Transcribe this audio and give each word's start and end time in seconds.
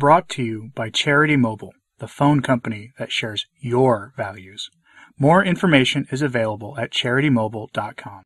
Brought 0.00 0.30
to 0.30 0.42
you 0.42 0.70
by 0.74 0.88
Charity 0.88 1.36
Mobile, 1.36 1.74
the 1.98 2.08
phone 2.08 2.40
company 2.40 2.90
that 2.98 3.12
shares 3.12 3.46
your 3.60 4.14
values. 4.16 4.70
More 5.18 5.44
information 5.44 6.06
is 6.10 6.22
available 6.22 6.74
at 6.78 6.90
charitymobile.com. 6.90 8.22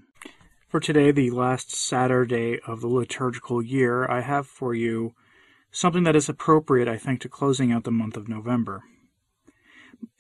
For 0.68 0.78
today, 0.78 1.10
the 1.10 1.32
last 1.32 1.74
Saturday 1.74 2.60
of 2.64 2.80
the 2.80 2.86
liturgical 2.86 3.60
year, 3.60 4.08
I 4.08 4.20
have 4.20 4.46
for 4.46 4.72
you 4.72 5.14
something 5.72 6.04
that 6.04 6.14
is 6.14 6.28
appropriate, 6.28 6.86
I 6.86 6.96
think, 6.96 7.20
to 7.22 7.28
closing 7.28 7.72
out 7.72 7.82
the 7.82 7.90
month 7.90 8.16
of 8.16 8.28
November. 8.28 8.84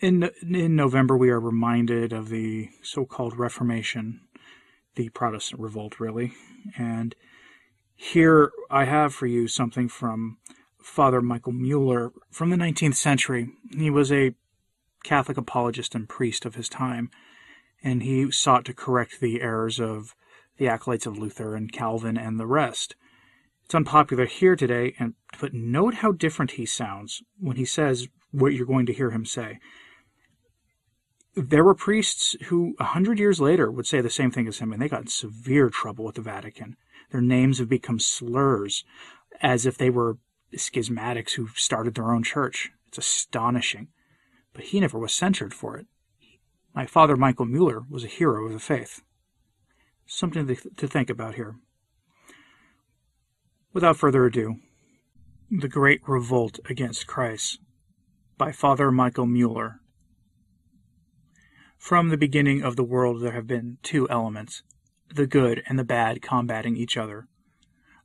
In, 0.00 0.30
in 0.42 0.74
November, 0.74 1.16
we 1.16 1.30
are 1.30 1.38
reminded 1.38 2.12
of 2.12 2.30
the 2.30 2.70
so 2.82 3.04
called 3.04 3.38
Reformation, 3.38 4.22
the 4.96 5.08
Protestant 5.10 5.60
revolt, 5.60 6.00
really. 6.00 6.32
And 6.76 7.14
here 7.94 8.50
I 8.72 8.86
have 8.86 9.14
for 9.14 9.28
you 9.28 9.46
something 9.46 9.88
from 9.88 10.38
Father 10.84 11.22
Michael 11.22 11.52
Mueller 11.52 12.12
from 12.30 12.50
the 12.50 12.56
19th 12.56 12.94
century. 12.94 13.48
He 13.76 13.88
was 13.88 14.12
a 14.12 14.34
Catholic 15.02 15.38
apologist 15.38 15.94
and 15.94 16.08
priest 16.08 16.44
of 16.44 16.56
his 16.56 16.68
time, 16.68 17.10
and 17.82 18.02
he 18.02 18.30
sought 18.30 18.66
to 18.66 18.74
correct 18.74 19.18
the 19.18 19.40
errors 19.40 19.80
of 19.80 20.14
the 20.58 20.68
acolytes 20.68 21.06
of 21.06 21.16
Luther 21.18 21.56
and 21.56 21.72
Calvin 21.72 22.18
and 22.18 22.38
the 22.38 22.46
rest. 22.46 22.96
It's 23.64 23.74
unpopular 23.74 24.26
here 24.26 24.56
today, 24.56 24.94
and 24.98 25.14
but 25.40 25.54
note 25.54 25.94
how 25.94 26.12
different 26.12 26.52
he 26.52 26.66
sounds 26.66 27.22
when 27.40 27.56
he 27.56 27.64
says 27.64 28.08
what 28.30 28.52
you're 28.52 28.66
going 28.66 28.86
to 28.86 28.92
hear 28.92 29.10
him 29.10 29.24
say. 29.24 29.58
There 31.34 31.64
were 31.64 31.74
priests 31.74 32.36
who, 32.44 32.76
a 32.78 32.84
hundred 32.84 33.18
years 33.18 33.40
later, 33.40 33.70
would 33.70 33.86
say 33.86 34.02
the 34.02 34.10
same 34.10 34.30
thing 34.30 34.46
as 34.46 34.58
him, 34.58 34.72
and 34.72 34.80
they 34.80 34.88
got 34.88 35.00
in 35.00 35.08
severe 35.08 35.70
trouble 35.70 36.04
with 36.04 36.16
the 36.16 36.20
Vatican. 36.20 36.76
Their 37.10 37.22
names 37.22 37.58
have 37.58 37.70
become 37.70 37.98
slurs, 37.98 38.84
as 39.40 39.66
if 39.66 39.78
they 39.78 39.90
were 39.90 40.18
schismatics 40.58 41.34
who 41.34 41.48
started 41.48 41.94
their 41.94 42.12
own 42.12 42.22
church. 42.22 42.70
It's 42.88 42.98
astonishing. 42.98 43.88
But 44.52 44.66
he 44.66 44.80
never 44.80 44.98
was 44.98 45.14
censured 45.14 45.54
for 45.54 45.76
it. 45.76 45.86
My 46.74 46.86
father, 46.86 47.16
Michael 47.16 47.46
Mueller, 47.46 47.82
was 47.88 48.04
a 48.04 48.08
hero 48.08 48.46
of 48.46 48.52
the 48.52 48.58
faith. 48.58 49.02
Something 50.06 50.46
to 50.46 50.88
think 50.88 51.08
about 51.08 51.34
here. 51.34 51.56
Without 53.72 53.96
further 53.96 54.24
ado, 54.26 54.56
The 55.50 55.68
Great 55.68 56.00
Revolt 56.06 56.60
Against 56.68 57.06
Christ 57.06 57.58
by 58.36 58.52
Father 58.52 58.90
Michael 58.90 59.26
Mueller. 59.26 59.80
From 61.78 62.08
the 62.08 62.16
beginning 62.16 62.62
of 62.62 62.76
the 62.76 62.84
world, 62.84 63.20
there 63.20 63.32
have 63.32 63.46
been 63.46 63.78
two 63.82 64.08
elements 64.08 64.62
the 65.14 65.26
good 65.26 65.62
and 65.66 65.78
the 65.78 65.84
bad 65.84 66.22
combating 66.22 66.76
each 66.76 66.96
other. 66.96 67.28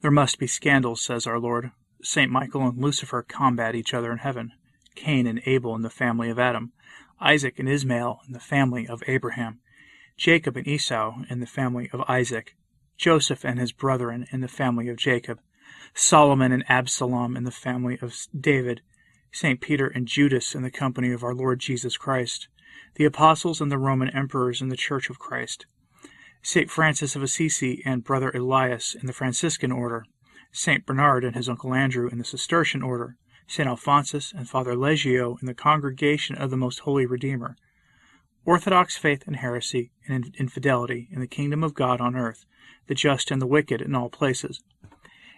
There 0.02 0.12
must 0.12 0.38
be 0.38 0.48
scandals, 0.48 1.02
says 1.02 1.26
our 1.26 1.40
Lord. 1.40 1.72
St. 2.02 2.32
Michael 2.32 2.68
and 2.68 2.82
Lucifer 2.82 3.22
combat 3.22 3.76
each 3.76 3.94
other 3.94 4.12
in 4.12 4.20
heaven. 4.20 4.54
Cain 4.96 5.28
and 5.28 5.42
Abel 5.46 5.76
in 5.76 5.82
the 5.82 5.90
family 5.90 6.30
of 6.30 6.40
Adam. 6.40 6.72
Isaac 7.20 7.60
and 7.60 7.68
Ishmael 7.68 8.22
in 8.28 8.34
the 8.34 8.40
family 8.40 8.88
of 8.88 9.04
Abraham. 9.08 9.60
Jacob 10.18 10.58
and 10.58 10.68
Esau 10.68 11.24
in 11.30 11.40
the 11.40 11.46
family 11.46 11.90
of 11.92 12.02
Isaac. 12.10 12.56
Joseph 12.98 13.46
and 13.46 13.60
his 13.60 13.72
brethren 13.72 14.28
in 14.32 14.42
the 14.42 14.48
family 14.48 14.90
of 14.90 14.98
Jacob. 14.98 15.40
Solomon 15.94 16.52
and 16.52 16.66
Absalom 16.70 17.36
in 17.38 17.44
the 17.44 17.52
family 17.52 17.98
of 18.02 18.16
David. 18.38 18.82
St. 19.32 19.62
Peter 19.62 19.88
and 19.88 20.08
Judas 20.08 20.56
in 20.56 20.64
the 20.64 20.72
company 20.72 21.12
of 21.12 21.24
our 21.24 21.36
Lord 21.36 21.60
Jesus 21.60 21.98
Christ. 21.98 22.48
The 22.96 23.06
apostles 23.06 23.62
and 23.62 23.72
the 23.72 23.78
Roman 23.78 24.10
emperors 24.10 24.62
in 24.62 24.70
the 24.70 24.76
Church 24.76 25.10
of 25.10 25.20
Christ. 25.20 25.66
St. 26.42 26.70
Francis 26.70 27.16
of 27.16 27.24
Assisi 27.24 27.82
and 27.86 28.04
Brother 28.04 28.32
Elias 28.32 28.96
in 28.96 29.08
the 29.08 29.14
Franciscan 29.14 29.72
order. 29.72 30.06
St. 30.52 30.86
Bernard 30.86 31.24
and 31.24 31.36
his 31.36 31.48
uncle 31.48 31.74
Andrew 31.74 32.10
in 32.10 32.18
the 32.18 32.26
Cistercian 32.26 32.82
order, 32.82 33.16
St. 33.48 33.68
Alphonsus 33.68 34.32
and 34.32 34.50
Father 34.50 34.76
Legio 34.76 35.40
in 35.42 35.48
the 35.48 35.54
Congregation 35.54 36.36
of 36.36 36.50
the 36.50 36.58
Most 36.58 36.80
Holy 36.80 37.06
Redeemer, 37.06 37.56
Orthodox 38.46 38.98
faith 38.98 39.28
and 39.28 39.36
heresy 39.36 39.92
and 40.08 40.36
infidelity 40.40 41.08
in 41.12 41.20
the 41.20 41.28
kingdom 41.28 41.64
of 41.64 41.76
God 41.76 42.02
on 42.02 42.16
earth, 42.16 42.46
the 42.88 42.96
just 42.96 43.30
and 43.32 43.42
the 43.42 43.48
wicked 43.48 43.82
in 43.82 43.94
all 43.94 44.10
places. 44.10 44.64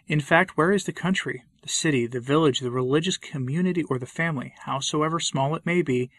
In 0.08 0.20
fact, 0.20 0.56
where 0.56 0.72
is 0.72 0.86
the 0.86 0.94
country, 0.94 1.44
the 1.62 1.70
city, 1.70 2.08
the 2.08 2.20
village, 2.20 2.60
the 2.60 2.72
religious 2.72 3.18
community, 3.18 3.84
or 3.84 4.00
the 4.00 4.06
family, 4.06 4.54
howsoever 4.66 5.20
small 5.20 5.56
it 5.56 5.66
may 5.66 5.82
be, 5.82 6.10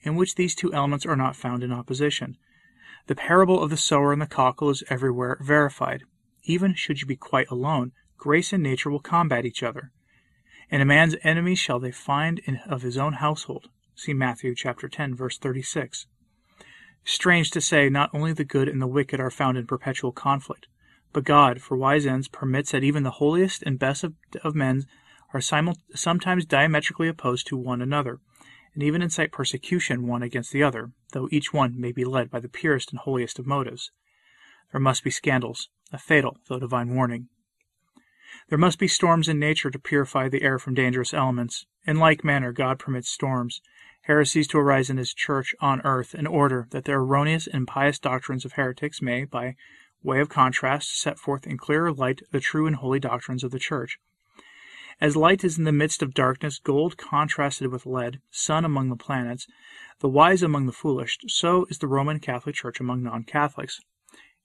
in 0.00 0.16
which 0.16 0.36
these 0.36 0.54
two 0.54 0.72
elements 0.72 1.04
are 1.04 1.16
not 1.16 1.36
found 1.36 1.62
in 1.62 1.72
opposition? 1.72 2.36
The 3.08 3.14
parable 3.14 3.62
of 3.62 3.70
the 3.70 3.76
sower 3.76 4.12
and 4.12 4.22
the 4.22 4.26
cockle 4.26 4.70
is 4.70 4.84
everywhere 4.88 5.38
verified. 5.40 6.04
Even 6.44 6.74
should 6.74 7.00
you 7.00 7.06
be 7.06 7.16
quite 7.16 7.50
alone, 7.50 7.92
grace 8.18 8.52
and 8.52 8.62
nature 8.62 8.90
will 8.90 9.00
combat 9.00 9.46
each 9.46 9.62
other. 9.62 9.92
And 10.70 10.82
a 10.82 10.84
man's 10.84 11.16
enemies 11.22 11.58
shall 11.58 11.80
they 11.80 11.92
find 11.92 12.40
in, 12.40 12.56
of 12.68 12.82
his 12.82 12.98
own 12.98 13.14
household. 13.14 13.68
See 13.94 14.12
Matthew 14.12 14.54
chapter 14.54 14.88
10, 14.88 15.14
verse 15.14 15.38
36. 15.38 16.06
Strange 17.04 17.50
to 17.52 17.60
say, 17.60 17.88
not 17.88 18.10
only 18.12 18.32
the 18.32 18.44
good 18.44 18.68
and 18.68 18.82
the 18.82 18.86
wicked 18.86 19.18
are 19.18 19.30
found 19.30 19.56
in 19.56 19.66
perpetual 19.66 20.12
conflict, 20.12 20.66
but 21.12 21.24
God, 21.24 21.62
for 21.62 21.76
wise 21.76 22.04
ends, 22.04 22.28
permits 22.28 22.72
that 22.72 22.84
even 22.84 23.02
the 23.02 23.12
holiest 23.12 23.62
and 23.62 23.78
best 23.78 24.04
of, 24.04 24.14
of 24.44 24.54
men 24.54 24.84
are 25.32 25.40
simul- 25.40 25.78
sometimes 25.94 26.44
diametrically 26.44 27.08
opposed 27.08 27.46
to 27.46 27.56
one 27.56 27.80
another, 27.80 28.20
and 28.74 28.82
even 28.82 29.00
incite 29.00 29.32
persecution 29.32 30.06
one 30.06 30.22
against 30.22 30.52
the 30.52 30.62
other, 30.62 30.92
though 31.12 31.28
each 31.30 31.52
one 31.52 31.80
may 31.80 31.92
be 31.92 32.04
led 32.04 32.30
by 32.30 32.40
the 32.40 32.48
purest 32.48 32.90
and 32.90 33.00
holiest 33.00 33.38
of 33.38 33.46
motives. 33.46 33.90
There 34.70 34.80
must 34.80 35.02
be 35.02 35.10
scandals, 35.10 35.70
a 35.92 35.98
fatal 35.98 36.36
though 36.48 36.58
divine 36.58 36.94
warning. 36.94 37.28
There 38.48 38.58
must 38.58 38.78
be 38.78 38.88
storms 38.88 39.28
in 39.28 39.38
nature 39.38 39.70
to 39.70 39.78
purify 39.78 40.28
the 40.28 40.42
air 40.42 40.58
from 40.58 40.74
dangerous 40.74 41.14
elements. 41.14 41.64
In 41.86 41.96
like 41.96 42.22
manner, 42.22 42.52
God 42.52 42.78
permits 42.78 43.08
storms, 43.08 43.62
heresies 44.02 44.46
to 44.48 44.58
arise 44.58 44.90
in 44.90 44.98
His 44.98 45.14
church 45.14 45.54
on 45.60 45.80
earth 45.82 46.14
in 46.14 46.26
order 46.26 46.66
that 46.70 46.84
the 46.84 46.92
erroneous 46.92 47.46
and 47.46 47.62
impious 47.62 47.98
doctrines 47.98 48.44
of 48.44 48.52
heretics 48.52 49.00
may, 49.00 49.24
by 49.24 49.56
way 50.02 50.20
of 50.20 50.28
contrast, 50.28 51.00
set 51.00 51.18
forth 51.18 51.46
in 51.46 51.56
clearer 51.56 51.90
light 51.90 52.20
the 52.30 52.40
true 52.40 52.66
and 52.66 52.76
holy 52.76 53.00
doctrines 53.00 53.42
of 53.42 53.50
the 53.50 53.58
church. 53.58 53.98
As 55.00 55.16
light 55.16 55.44
is 55.44 55.56
in 55.56 55.64
the 55.64 55.72
midst 55.72 56.02
of 56.02 56.12
darkness, 56.12 56.58
gold 56.58 56.96
contrasted 56.96 57.70
with 57.70 57.86
lead, 57.86 58.20
sun 58.30 58.64
among 58.64 58.88
the 58.88 58.96
planets, 58.96 59.46
the 60.00 60.08
wise 60.08 60.42
among 60.42 60.66
the 60.66 60.72
foolish, 60.72 61.18
so 61.28 61.66
is 61.70 61.78
the 61.78 61.86
Roman 61.86 62.18
Catholic 62.18 62.56
Church 62.56 62.80
among 62.80 63.02
non 63.04 63.22
Catholics. 63.24 63.80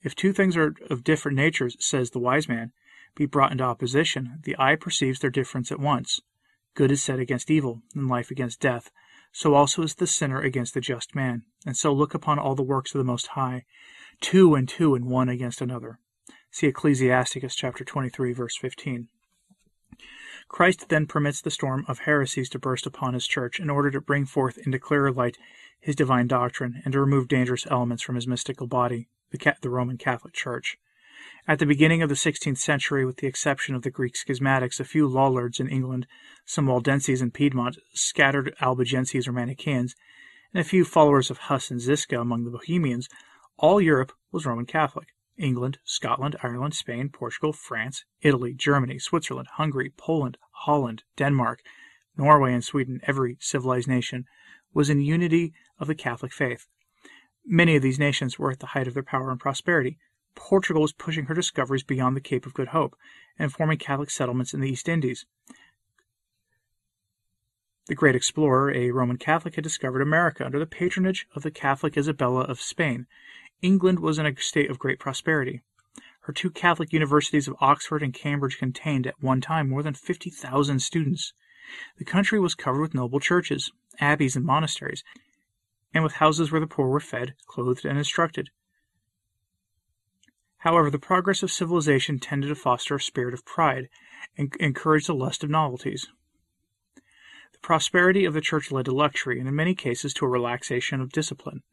If 0.04 0.16
two 0.16 0.32
things 0.32 0.56
are 0.56 0.76
of 0.90 1.04
different 1.04 1.38
natures, 1.38 1.76
says 1.80 2.12
the 2.12 2.20
wise 2.20 2.48
man, 2.48 2.72
be 3.16 3.26
brought 3.26 3.52
into 3.52 3.64
opposition, 3.64 4.40
the 4.44 4.56
eye 4.58 4.76
perceives 4.76 5.20
their 5.20 5.30
difference 5.30 5.72
at 5.72 5.80
once. 5.80 6.22
Good 6.76 6.92
is 6.92 7.04
set 7.04 7.20
against 7.20 7.52
evil, 7.52 7.84
and 7.94 8.08
life 8.08 8.32
against 8.32 8.60
death. 8.60 8.92
So 9.32 9.54
also 9.54 9.84
is 9.84 9.96
the 9.96 10.08
sinner 10.08 10.42
against 10.42 10.74
the 10.74 10.82
just 10.82 11.16
man. 11.16 11.44
And 11.66 11.78
so 11.78 11.94
look 11.94 12.14
upon 12.14 12.40
all 12.40 12.56
the 12.56 12.64
works 12.64 12.94
of 12.94 13.00
the 13.00 13.04
Most 13.04 13.28
High, 13.28 13.66
two 14.22 14.56
and 14.56 14.68
two 14.68 14.96
and 14.96 15.06
one 15.06 15.30
against 15.30 15.62
another. 15.62 16.00
See 16.52 16.68
Ecclesiasticus 16.68 17.56
chapter 17.56 17.84
23, 17.84 18.34
verse 18.34 18.56
15. 18.58 19.08
Christ 20.48 20.90
then 20.90 21.08
permits 21.08 21.42
the 21.42 21.50
storm 21.52 21.86
of 21.88 22.00
heresies 22.00 22.50
to 22.50 22.60
burst 22.60 22.86
upon 22.86 23.14
his 23.14 23.28
church 23.28 23.60
in 23.60 23.70
order 23.70 23.90
to 23.90 24.02
bring 24.02 24.26
forth 24.26 24.58
into 24.60 24.78
clearer 24.78 25.12
light 25.12 25.38
his 25.80 25.96
divine 25.96 26.28
doctrine 26.28 26.82
and 26.86 26.94
to 26.94 27.00
remove 27.00 27.28
dangerous 27.28 27.68
elements 27.70 28.02
from 28.04 28.16
his 28.16 28.28
mystical 28.28 28.68
body, 28.68 29.10
the, 29.32 29.56
the 29.62 29.70
Roman 29.70 29.98
Catholic 29.98 30.34
Church. 30.34 30.78
At 31.46 31.60
the 31.60 31.66
beginning 31.66 32.02
of 32.02 32.08
the 32.08 32.16
sixteenth 32.16 32.58
century, 32.58 33.06
with 33.06 33.18
the 33.18 33.28
exception 33.28 33.76
of 33.76 33.82
the 33.82 33.92
Greek 33.92 34.16
schismatics, 34.16 34.80
a 34.80 34.86
few 34.86 35.08
Lollards 35.08 35.60
in 35.60 35.68
England, 35.68 36.08
some 36.46 36.68
Waldenses 36.68 37.22
in 37.22 37.32
Piedmont, 37.32 37.78
scattered 37.94 38.56
Albigenses 38.62 39.28
or 39.28 39.34
Manichaeans, 39.34 39.94
and 40.54 40.62
a 40.62 40.64
few 40.64 40.86
followers 40.86 41.30
of 41.30 41.40
Huss 41.40 41.70
and 41.70 41.82
Ziska 41.82 42.18
among 42.18 42.46
the 42.46 42.52
Bohemians, 42.52 43.10
all 43.58 43.82
Europe 43.82 44.14
was 44.32 44.46
Roman 44.46 44.66
Catholic. 44.66 45.10
England, 45.38 45.80
Scotland, 45.84 46.38
Ireland, 46.42 46.76
Spain, 46.76 47.10
Portugal, 47.10 47.52
France, 47.52 48.06
Italy, 48.22 48.54
Germany, 48.54 48.98
Switzerland, 48.98 49.50
Hungary, 49.54 49.92
Poland, 49.98 50.38
Holland, 50.52 51.04
Denmark, 51.18 51.60
Norway, 52.16 52.54
and 52.54 52.64
Sweden, 52.64 53.02
every 53.04 53.36
civilized 53.42 53.90
nation, 53.90 54.26
was 54.74 54.90
in 54.90 55.02
unity 55.02 55.54
of 55.78 55.88
the 55.88 55.96
Catholic 55.96 56.32
faith. 56.32 56.68
Many 57.46 57.76
of 57.76 57.82
these 57.82 58.00
nations 58.00 58.40
were 58.40 58.52
at 58.52 58.60
the 58.60 58.68
height 58.68 58.88
of 58.88 58.94
their 58.94 59.04
power 59.04 59.30
and 59.30 59.40
prosperity. 59.40 59.98
Portugal 60.36 60.82
was 60.82 60.94
pushing 60.94 61.26
her 61.26 61.34
discoveries 61.34 61.84
beyond 61.84 62.16
the 62.16 62.22
Cape 62.22 62.46
of 62.46 62.54
Good 62.54 62.70
Hope 62.70 62.98
and 63.38 63.52
forming 63.52 63.78
Catholic 63.78 64.10
settlements 64.10 64.54
in 64.54 64.62
the 64.62 64.70
East 64.70 64.90
Indies. 64.90 65.26
The 67.88 67.96
great 67.96 68.16
explorer, 68.16 68.72
a 68.72 68.92
Roman 68.92 69.18
Catholic, 69.18 69.56
had 69.56 69.64
discovered 69.64 70.02
America 70.02 70.46
under 70.46 70.58
the 70.58 70.66
patronage 70.66 71.28
of 71.36 71.44
the 71.44 71.52
Catholic 71.52 71.98
Isabella 71.98 72.42
of 72.42 72.62
Spain. 72.62 73.08
England 73.62 74.00
was 74.00 74.18
in 74.18 74.26
a 74.26 74.36
state 74.38 74.70
of 74.70 74.80
great 74.80 75.00
prosperity. 75.00 75.62
Her 76.22 76.34
two 76.34 76.50
Catholic 76.50 76.94
universities 76.94 77.50
of 77.50 77.58
Oxford 77.60 78.02
and 78.02 78.14
Cambridge 78.14 78.58
contained 78.58 79.06
at 79.06 79.22
one 79.22 79.42
time 79.42 79.70
more 79.70 79.84
than 79.84 79.94
50,000 79.94 80.80
students. 80.80 81.34
The 81.98 82.06
country 82.06 82.40
was 82.40 82.56
covered 82.56 82.82
with 82.82 82.94
noble 82.94 83.20
churches, 83.20 83.72
abbeys, 84.00 84.38
and 84.38 84.46
monasteries, 84.46 85.04
and 85.94 86.04
with 86.04 86.14
houses 86.14 86.52
where 86.52 86.62
the 86.62 86.68
poor 86.68 86.88
were 86.88 87.02
fed, 87.02 87.36
clothed, 87.48 87.84
and 87.84 87.98
instructed. 87.98 88.50
However, 90.64 90.90
the 90.90 90.98
progress 90.98 91.44
of 91.44 91.52
civilization 91.52 92.20
tended 92.20 92.48
to 92.48 92.56
foster 92.56 92.96
a 92.96 93.02
spirit 93.02 93.34
of 93.34 93.44
pride 93.44 93.90
and 94.38 94.56
encourage 94.62 95.08
the 95.08 95.14
lust 95.14 95.44
of 95.44 95.50
novelties. 95.50 96.08
The 96.96 97.60
prosperity 97.62 98.24
of 98.24 98.34
the 98.34 98.40
church 98.40 98.72
led 98.72 98.86
to 98.86 98.94
luxury, 98.94 99.40
and 99.40 99.50
in 99.50 99.56
many 99.56 99.76
cases 99.76 100.14
to 100.14 100.26
a 100.26 100.30
relaxation 100.30 101.02
of 101.02 101.12
discipline. 101.12 101.64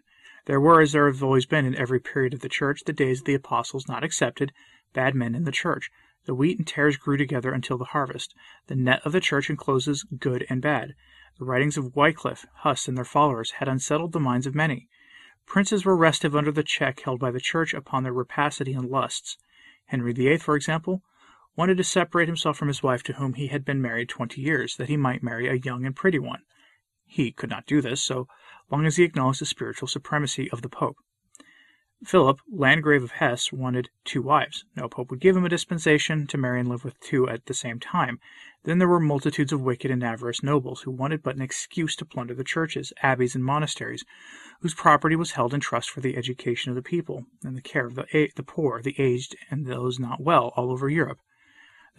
There 0.47 0.61
were, 0.61 0.81
as 0.81 0.91
there 0.91 1.07
have 1.07 1.23
always 1.23 1.47
been 1.47 1.67
in 1.67 1.77
every 1.77 2.01
period 2.01 2.35
of 2.35 2.41
the 2.41 2.49
church, 2.49 2.83
the 2.85 2.93
days 2.93 3.21
of 3.21 3.27
the 3.27 3.35
apostles 3.35 3.87
not 3.87 4.03
excepted, 4.03 4.51
bad 4.93 5.15
men 5.15 5.37
in 5.37 5.45
the 5.45 5.53
church. 5.53 5.89
The 6.25 6.35
wheat 6.35 6.59
and 6.59 6.67
tares 6.67 6.97
grew 6.97 7.17
together 7.17 7.53
until 7.53 7.79
the 7.79 7.85
harvest. 7.85 8.35
The 8.67 8.75
net 8.75 9.07
of 9.07 9.13
the 9.13 9.21
church 9.21 9.49
encloses 9.49 10.03
good 10.03 10.45
and 10.51 10.61
bad. 10.61 10.97
The 11.39 11.45
writings 11.45 11.77
of 11.77 11.95
Wycliffe, 11.95 12.45
Huss, 12.63 12.89
and 12.89 12.97
their 12.97 13.05
followers 13.05 13.53
had 13.53 13.69
unsettled 13.69 14.11
the 14.11 14.19
minds 14.19 14.49
of 14.49 14.55
many. 14.57 14.89
Princes 15.47 15.85
were 15.85 15.97
restive 15.97 16.37
under 16.37 16.53
the 16.53 16.63
check 16.63 17.01
held 17.01 17.19
by 17.19 17.31
the 17.31 17.41
church 17.41 17.75
upon 17.75 18.03
their 18.03 18.13
rapacity 18.13 18.73
and 18.73 18.89
lusts. 18.89 19.37
Henry 19.87 20.13
VIII, 20.13 20.39
for 20.39 20.55
example, 20.55 21.03
wanted 21.57 21.77
to 21.77 21.85
separate 21.85 22.29
himself 22.29 22.57
from 22.57 22.69
his 22.69 22.83
wife 22.83 23.03
to 23.03 23.15
whom 23.15 23.35
he 23.35 23.49
had 23.49 23.65
been 23.65 23.83
married 23.83 24.09
twenty 24.09 24.41
years, 24.41 24.77
that 24.77 24.89
he 24.89 24.97
might 24.97 25.23
marry 25.23 25.49
a 25.49 25.55
young 25.55 25.85
and 25.85 25.97
pretty 25.97 26.19
one. 26.19 26.43
He 27.05 27.33
could 27.33 27.51
not 27.51 27.67
do 27.67 27.81
this, 27.81 28.03
so 28.03 28.29
long 28.71 28.87
as 28.87 28.97
he 28.97 29.05
acknowledged 29.05 29.41
the 29.41 29.47
spiritual 29.47 29.89
supremacy 29.89 30.51
of 30.51 30.63
the 30.63 30.69
Pope. 30.69 30.97
Philip, 32.03 32.41
Landgrave 32.51 33.03
of 33.03 33.11
Hesse, 33.11 33.53
wanted 33.53 33.91
two 34.05 34.23
wives. 34.23 34.65
No 34.75 34.89
pope 34.89 35.11
would 35.11 35.21
give 35.21 35.37
him 35.37 35.45
a 35.45 35.51
dispensation 35.51 36.27
to 36.29 36.39
marry 36.39 36.59
and 36.59 36.69
live 36.69 36.83
with 36.83 36.99
two 37.01 37.29
at 37.29 37.45
the 37.45 37.53
same 37.53 37.79
time. 37.79 38.19
Then 38.65 38.79
there 38.79 38.89
were 38.89 39.01
multitudes 39.01 39.53
of 39.53 39.61
wicked 39.61 39.91
and 39.91 40.03
avaricious 40.03 40.43
nobles 40.43 40.81
who 40.81 40.91
wanted 40.91 41.23
but 41.23 41.37
an 41.37 41.43
excuse 41.43 41.95
to 41.97 42.07
plunder 42.07 42.35
the 42.35 42.43
churches, 42.43 42.95
abbeys, 43.03 43.35
and 43.35 43.45
monasteries, 43.45 44.05
whose 44.61 44.73
property 44.73 45.15
was 45.15 45.33
held 45.33 45.53
in 45.53 45.61
trust 45.61 45.91
for 45.91 46.01
the 46.01 46.17
education 46.17 46.71
of 46.71 46.77
the 46.77 46.83
people 46.83 47.27
and 47.45 47.55
the 47.55 47.61
care 47.61 47.85
of 47.85 47.97
the, 47.97 48.31
the 48.35 48.43
poor, 48.43 48.81
the 48.81 48.99
aged, 48.99 49.37
and 49.51 49.67
those 49.67 49.99
not 49.99 50.23
well 50.23 50.55
all 50.57 50.71
over 50.71 50.89
Europe. 50.89 51.21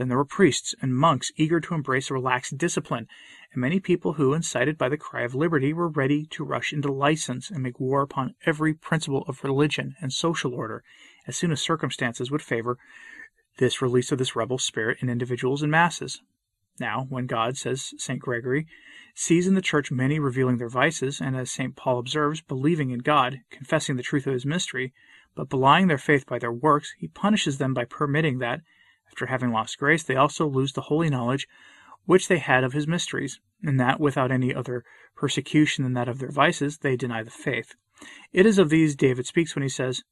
Then 0.02 0.08
there 0.08 0.18
were 0.18 0.26
priests 0.26 0.74
and 0.82 0.98
monks 0.98 1.32
eager 1.36 1.60
to 1.60 1.76
embrace 1.76 2.10
a 2.10 2.16
relaxed 2.16 2.58
discipline, 2.58 3.08
and 3.54 3.62
many 3.62 3.80
people 3.80 4.14
who, 4.14 4.34
incited 4.34 4.76
by 4.76 4.90
the 4.90 4.98
cry 4.98 5.22
of 5.22 5.36
liberty, 5.36 5.74
were 5.74 5.88
ready 5.88 6.26
to 6.32 6.44
rush 6.44 6.74
into 6.74 6.92
license 6.92 7.52
and 7.52 7.62
make 7.62 7.80
war 7.80 8.02
upon 8.02 8.34
every 8.44 8.74
principle 8.74 9.24
of 9.28 9.44
religion 9.44 9.96
and 10.02 10.12
social 10.12 10.56
order 10.56 10.84
as 11.28 11.38
soon 11.38 11.52
as 11.52 11.62
circumstances 11.62 12.32
would 12.32 12.42
favor 12.42 12.80
this 13.60 13.80
release 13.80 14.12
of 14.12 14.18
this 14.18 14.36
rebel 14.36 14.58
spirit 14.58 14.98
in 15.02 15.08
individuals 15.08 15.62
and 15.62 15.70
masses. 15.70 16.20
Now, 16.80 17.06
when 17.10 17.28
God, 17.28 17.56
says 17.56 17.94
St. 18.00 18.20
Gregory, 18.20 18.66
sees 19.14 19.46
in 19.46 19.54
the 19.54 19.62
church 19.62 19.92
many 19.92 20.18
revealing 20.18 20.58
their 20.58 20.68
vices, 20.68 21.22
and 21.22 21.38
as 21.38 21.52
St. 21.52 21.76
Paul 21.76 22.00
observes, 22.00 22.42
believing 22.42 22.90
in 22.90 23.02
God, 23.02 23.42
confessing 23.52 23.98
the 23.98 24.02
truth 24.02 24.26
of 24.26 24.34
his 24.34 24.48
mystery, 24.48 24.94
but 25.36 25.48
belying 25.48 25.90
their 25.90 26.00
faith 26.00 26.26
by 26.26 26.40
their 26.40 26.52
works, 26.52 26.96
he 26.98 27.08
punishes 27.08 27.60
them 27.60 27.76
by 27.76 27.86
permitting 27.86 28.40
that, 28.40 28.62
after 29.12 29.26
having 29.26 29.52
lost 29.52 29.78
grace, 29.78 30.04
they 30.04 30.16
also 30.16 30.48
lose 30.48 30.72
the 30.72 30.84
holy 30.84 31.10
knowledge 31.10 31.46
which 32.06 32.30
they 32.30 32.38
had 32.38 32.64
of 32.64 32.72
his 32.72 32.88
mysteries, 32.88 33.42
and 33.62 33.78
that 33.78 34.00
without 34.00 34.32
any 34.32 34.56
other 34.56 34.86
persecution 35.16 35.84
than 35.84 35.94
that 35.94 36.08
of 36.08 36.20
their 36.20 36.32
vices, 36.32 36.78
they 36.78 36.96
deny 36.96 37.22
the 37.22 37.30
faith. 37.30 37.76
It 38.32 38.46
is 38.46 38.58
of 38.58 38.70
these 38.70 38.96
David 38.96 39.28
speaks 39.28 39.54
when 39.54 39.64
he 39.64 39.70
says, 39.70 40.04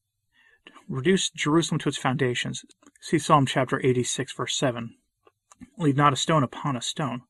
Reduce 0.89 1.29
Jerusalem 1.29 1.79
to 1.79 1.89
its 1.89 1.97
foundations. 1.97 2.65
See 2.99 3.17
Psalm 3.17 3.45
chapter 3.45 3.79
86, 3.83 4.33
verse 4.33 4.55
7. 4.55 4.95
Leave 5.77 5.95
not 5.95 6.13
a 6.13 6.17
stone 6.17 6.43
upon 6.43 6.75
a 6.75 6.81
stone. 6.81 7.21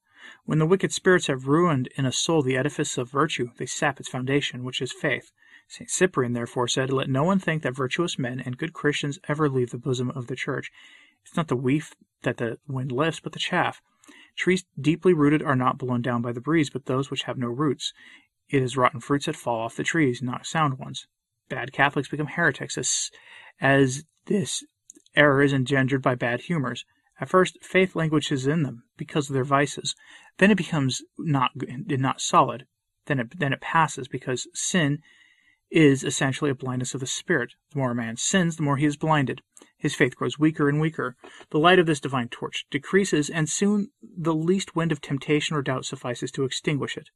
When 0.46 0.58
the 0.58 0.66
wicked 0.66 0.92
spirits 0.92 1.28
have 1.28 1.48
ruined 1.48 1.88
in 1.96 2.06
a 2.06 2.12
soul 2.12 2.42
the 2.42 2.58
edifice 2.58 2.98
of 2.98 3.12
virtue, 3.12 3.52
they 3.58 3.68
sap 3.68 4.00
its 4.00 4.10
foundation, 4.10 4.64
which 4.64 4.82
is 4.82 4.92
faith. 4.92 5.32
St. 5.68 5.90
Cyprian 5.90 6.34
therefore 6.34 6.68
said, 6.68 6.92
Let 6.92 7.10
no 7.10 7.24
one 7.24 7.38
think 7.38 7.62
that 7.62 7.76
virtuous 7.76 8.18
men 8.18 8.40
and 8.40 8.58
good 8.58 8.74
Christians 8.74 9.20
ever 9.28 9.48
leave 9.48 9.70
the 9.70 9.78
bosom 9.78 10.10
of 10.10 10.26
the 10.26 10.36
church. 10.36 10.72
It's 11.26 11.36
not 11.36 11.48
the 11.48 11.56
wheat 11.56 11.84
that 12.24 12.38
the 12.38 12.60
wind 12.68 12.92
lifts, 12.92 13.20
but 13.20 13.34
the 13.34 13.40
chaff. 13.40 13.82
Trees 14.36 14.66
deeply 14.80 15.14
rooted 15.14 15.42
are 15.42 15.56
not 15.56 15.78
blown 15.78 16.02
down 16.02 16.22
by 16.22 16.32
the 16.32 16.42
breeze, 16.42 16.70
but 16.70 16.86
those 16.86 17.12
which 17.12 17.24
have 17.24 17.38
no 17.38 17.48
roots. 17.48 17.94
It 18.50 18.64
is 18.64 18.78
rotten 18.78 19.00
fruits 19.00 19.26
that 19.26 19.36
fall 19.36 19.62
off 19.62 19.76
the 19.76 19.84
trees, 19.84 20.22
not 20.22 20.46
sound 20.46 20.80
ones. 20.80 21.08
Bad 21.50 21.72
Catholics 21.72 22.10
become 22.10 22.28
heretics 22.28 22.78
as, 22.78 23.12
as 23.60 24.06
this 24.26 24.64
error 25.16 25.42
is 25.42 25.54
engendered 25.54 26.02
by 26.02 26.16
bad 26.16 26.42
humors. 26.42 26.86
At 27.20 27.30
first, 27.30 27.58
faith 27.62 27.96
languishes 27.96 28.48
in 28.48 28.64
them 28.64 28.84
because 28.96 29.30
of 29.30 29.34
their 29.34 29.44
vices. 29.44 29.96
Then 30.38 30.52
it 30.52 30.58
becomes 30.58 31.02
not 31.18 31.52
not 31.56 32.22
solid. 32.22 32.66
Then 33.08 33.20
it 33.20 33.38
then 33.40 33.52
it 33.52 33.62
passes 33.62 34.08
because 34.08 34.48
sin 34.54 35.00
is 35.72 36.04
essentially 36.04 36.50
a 36.50 36.56
blindness 36.56 36.94
of 36.94 37.00
the 37.00 37.08
spirit. 37.08 37.54
The 37.72 37.80
more 37.80 37.92
a 37.92 37.96
man 37.96 38.18
sins, 38.18 38.56
the 38.56 38.64
more 38.64 38.78
he 38.78 38.86
is 38.86 38.98
blinded. 38.98 39.42
His 39.78 39.96
faith 39.96 40.16
grows 40.16 40.40
weaker 40.40 40.68
and 40.68 40.82
weaker. 40.82 41.16
The 41.52 41.60
light 41.60 41.80
of 41.80 41.86
this 41.86 42.00
divine 42.00 42.30
torch 42.30 42.66
decreases, 42.72 43.30
and 43.30 43.48
soon 43.48 43.92
the 44.02 44.34
least 44.34 44.76
wind 44.76 44.92
of 44.92 45.00
temptation 45.00 45.56
or 45.56 45.62
doubt 45.62 45.86
suffices 45.86 46.32
to 46.32 46.44
extinguish 46.44 46.98
it. 46.98 47.10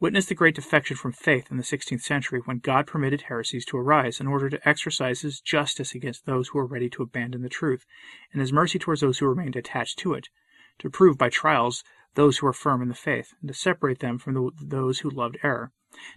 Witness 0.00 0.26
the 0.26 0.34
great 0.34 0.56
defection 0.56 0.96
from 0.96 1.12
faith 1.12 1.50
in 1.50 1.56
the 1.56 1.62
sixteenth 1.62 2.02
century 2.02 2.40
when 2.44 2.58
God 2.58 2.86
permitted 2.86 3.22
heresies 3.22 3.64
to 3.66 3.76
arise 3.76 4.20
in 4.20 4.26
order 4.26 4.50
to 4.50 4.68
exercise 4.68 5.20
his 5.20 5.40
justice 5.40 5.94
against 5.94 6.26
those 6.26 6.48
who 6.48 6.58
were 6.58 6.66
ready 6.66 6.90
to 6.90 7.02
abandon 7.02 7.42
the 7.42 7.48
truth, 7.48 7.86
and 8.32 8.40
his 8.40 8.52
mercy 8.52 8.78
towards 8.78 9.02
those 9.02 9.18
who 9.18 9.26
remained 9.26 9.54
attached 9.54 9.98
to 10.00 10.14
it, 10.14 10.28
to 10.78 10.90
prove 10.90 11.16
by 11.16 11.28
trials 11.28 11.84
those 12.16 12.38
who 12.38 12.46
were 12.46 12.52
firm 12.52 12.82
in 12.82 12.88
the 12.88 12.94
faith, 12.94 13.34
and 13.40 13.48
to 13.48 13.54
separate 13.54 14.00
them 14.00 14.18
from 14.18 14.34
the, 14.34 14.50
those 14.60 15.00
who 15.00 15.10
loved 15.10 15.38
error 15.44 15.72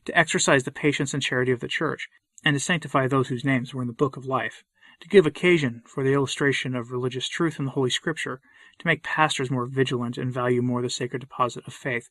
to 0.05 0.17
exercise 0.17 0.63
the 0.63 0.71
patience 0.71 1.13
and 1.13 1.21
charity 1.21 1.51
of 1.51 1.59
the 1.59 1.67
Church, 1.67 2.07
and 2.43 2.55
to 2.55 2.59
sanctify 2.59 3.07
those 3.07 3.27
whose 3.27 3.45
names 3.45 3.73
were 3.73 3.81
in 3.81 3.87
the 3.87 3.93
book 3.93 4.17
of 4.17 4.25
life, 4.25 4.63
to 4.99 5.07
give 5.07 5.25
occasion 5.25 5.83
for 5.85 6.03
the 6.03 6.13
illustration 6.13 6.75
of 6.75 6.91
religious 6.91 7.27
truth 7.27 7.59
in 7.59 7.65
the 7.65 7.71
Holy 7.71 7.89
Scripture, 7.89 8.41
to 8.79 8.87
make 8.87 9.03
pastors 9.03 9.51
more 9.51 9.65
vigilant 9.65 10.17
and 10.17 10.33
value 10.33 10.61
more 10.61 10.81
the 10.81 10.89
sacred 10.89 11.19
deposit 11.19 11.65
of 11.67 11.73
faith, 11.73 12.09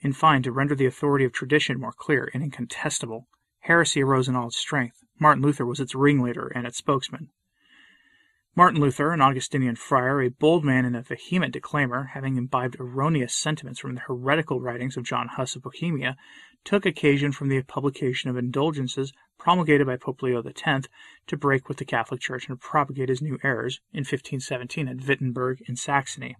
in 0.00 0.12
fine, 0.12 0.42
to 0.42 0.52
render 0.52 0.74
the 0.74 0.86
authority 0.86 1.24
of 1.24 1.32
tradition 1.32 1.80
more 1.80 1.92
clear 1.92 2.30
and 2.34 2.42
incontestable. 2.42 3.28
Heresy 3.60 4.02
arose 4.02 4.28
in 4.28 4.36
all 4.36 4.48
its 4.48 4.56
strength. 4.56 5.02
Martin 5.18 5.42
Luther 5.42 5.64
was 5.64 5.80
its 5.80 5.94
ringleader 5.94 6.52
and 6.54 6.66
its 6.66 6.78
spokesman. 6.78 7.30
Martin 8.58 8.80
Luther, 8.80 9.12
an 9.12 9.20
Augustinian 9.20 9.76
friar, 9.76 10.22
a 10.22 10.30
bold 10.30 10.64
man 10.64 10.86
and 10.86 10.96
a 10.96 11.02
vehement 11.02 11.52
declaimer, 11.52 12.12
having 12.14 12.38
imbibed 12.38 12.80
erroneous 12.80 13.34
sentiments 13.34 13.78
from 13.78 13.94
the 13.94 14.00
heretical 14.00 14.62
writings 14.62 14.96
of 14.96 15.04
John 15.04 15.28
Huss 15.28 15.56
of 15.56 15.62
Bohemia, 15.62 16.16
took 16.64 16.86
occasion 16.86 17.32
from 17.32 17.50
the 17.50 17.60
publication 17.60 18.30
of 18.30 18.36
indulgences 18.38 19.12
promulgated 19.38 19.86
by 19.86 19.98
Pope 19.98 20.22
Leo 20.22 20.42
X 20.42 20.88
to 21.26 21.36
break 21.36 21.68
with 21.68 21.76
the 21.76 21.84
Catholic 21.84 22.22
Church 22.22 22.48
and 22.48 22.58
propagate 22.58 23.10
his 23.10 23.20
new 23.20 23.38
errors 23.44 23.82
in 23.92 24.00
1517 24.00 24.88
at 24.88 25.06
Wittenberg 25.06 25.62
in 25.68 25.76
Saxony. 25.76 26.34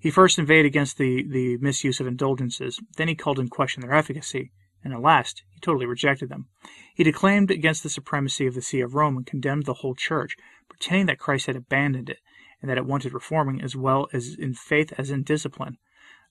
He 0.00 0.10
first 0.10 0.38
inveighed 0.38 0.64
against 0.64 0.96
the, 0.96 1.24
the 1.24 1.58
misuse 1.58 2.00
of 2.00 2.06
indulgences, 2.06 2.80
then 2.96 3.08
he 3.08 3.14
called 3.14 3.38
in 3.38 3.48
question 3.48 3.82
their 3.82 3.92
efficacy, 3.92 4.50
and 4.82 4.94
at 4.94 5.02
last 5.02 5.42
he 5.50 5.60
totally 5.60 5.84
rejected 5.84 6.30
them. 6.30 6.46
He 6.94 7.04
declaimed 7.04 7.50
against 7.50 7.82
the 7.82 7.90
supremacy 7.90 8.46
of 8.46 8.54
the 8.54 8.62
See 8.62 8.80
of 8.80 8.94
Rome 8.94 9.18
and 9.18 9.26
condemned 9.26 9.66
the 9.66 9.74
whole 9.74 9.94
Church, 9.94 10.36
pretending 10.68 11.06
that 11.06 11.18
Christ 11.18 11.46
had 11.46 11.56
abandoned 11.56 12.10
it, 12.10 12.18
and 12.60 12.70
that 12.70 12.78
it 12.78 12.86
wanted 12.86 13.12
reforming 13.12 13.60
as 13.60 13.76
well 13.76 14.08
as 14.12 14.34
in 14.34 14.54
faith 14.54 14.92
as 14.96 15.10
in 15.10 15.22
discipline. 15.22 15.78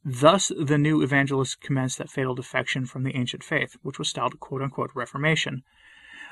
Thus 0.03 0.51
the 0.57 0.77
new 0.77 1.01
evangelists 1.01 1.55
commenced 1.55 1.97
that 1.97 2.09
fatal 2.09 2.35
defection 2.35 2.85
from 2.85 3.03
the 3.03 3.15
ancient 3.15 3.43
faith, 3.43 3.77
which 3.83 3.99
was 3.99 4.09
styled 4.09 4.35
Reformation. 4.95 5.63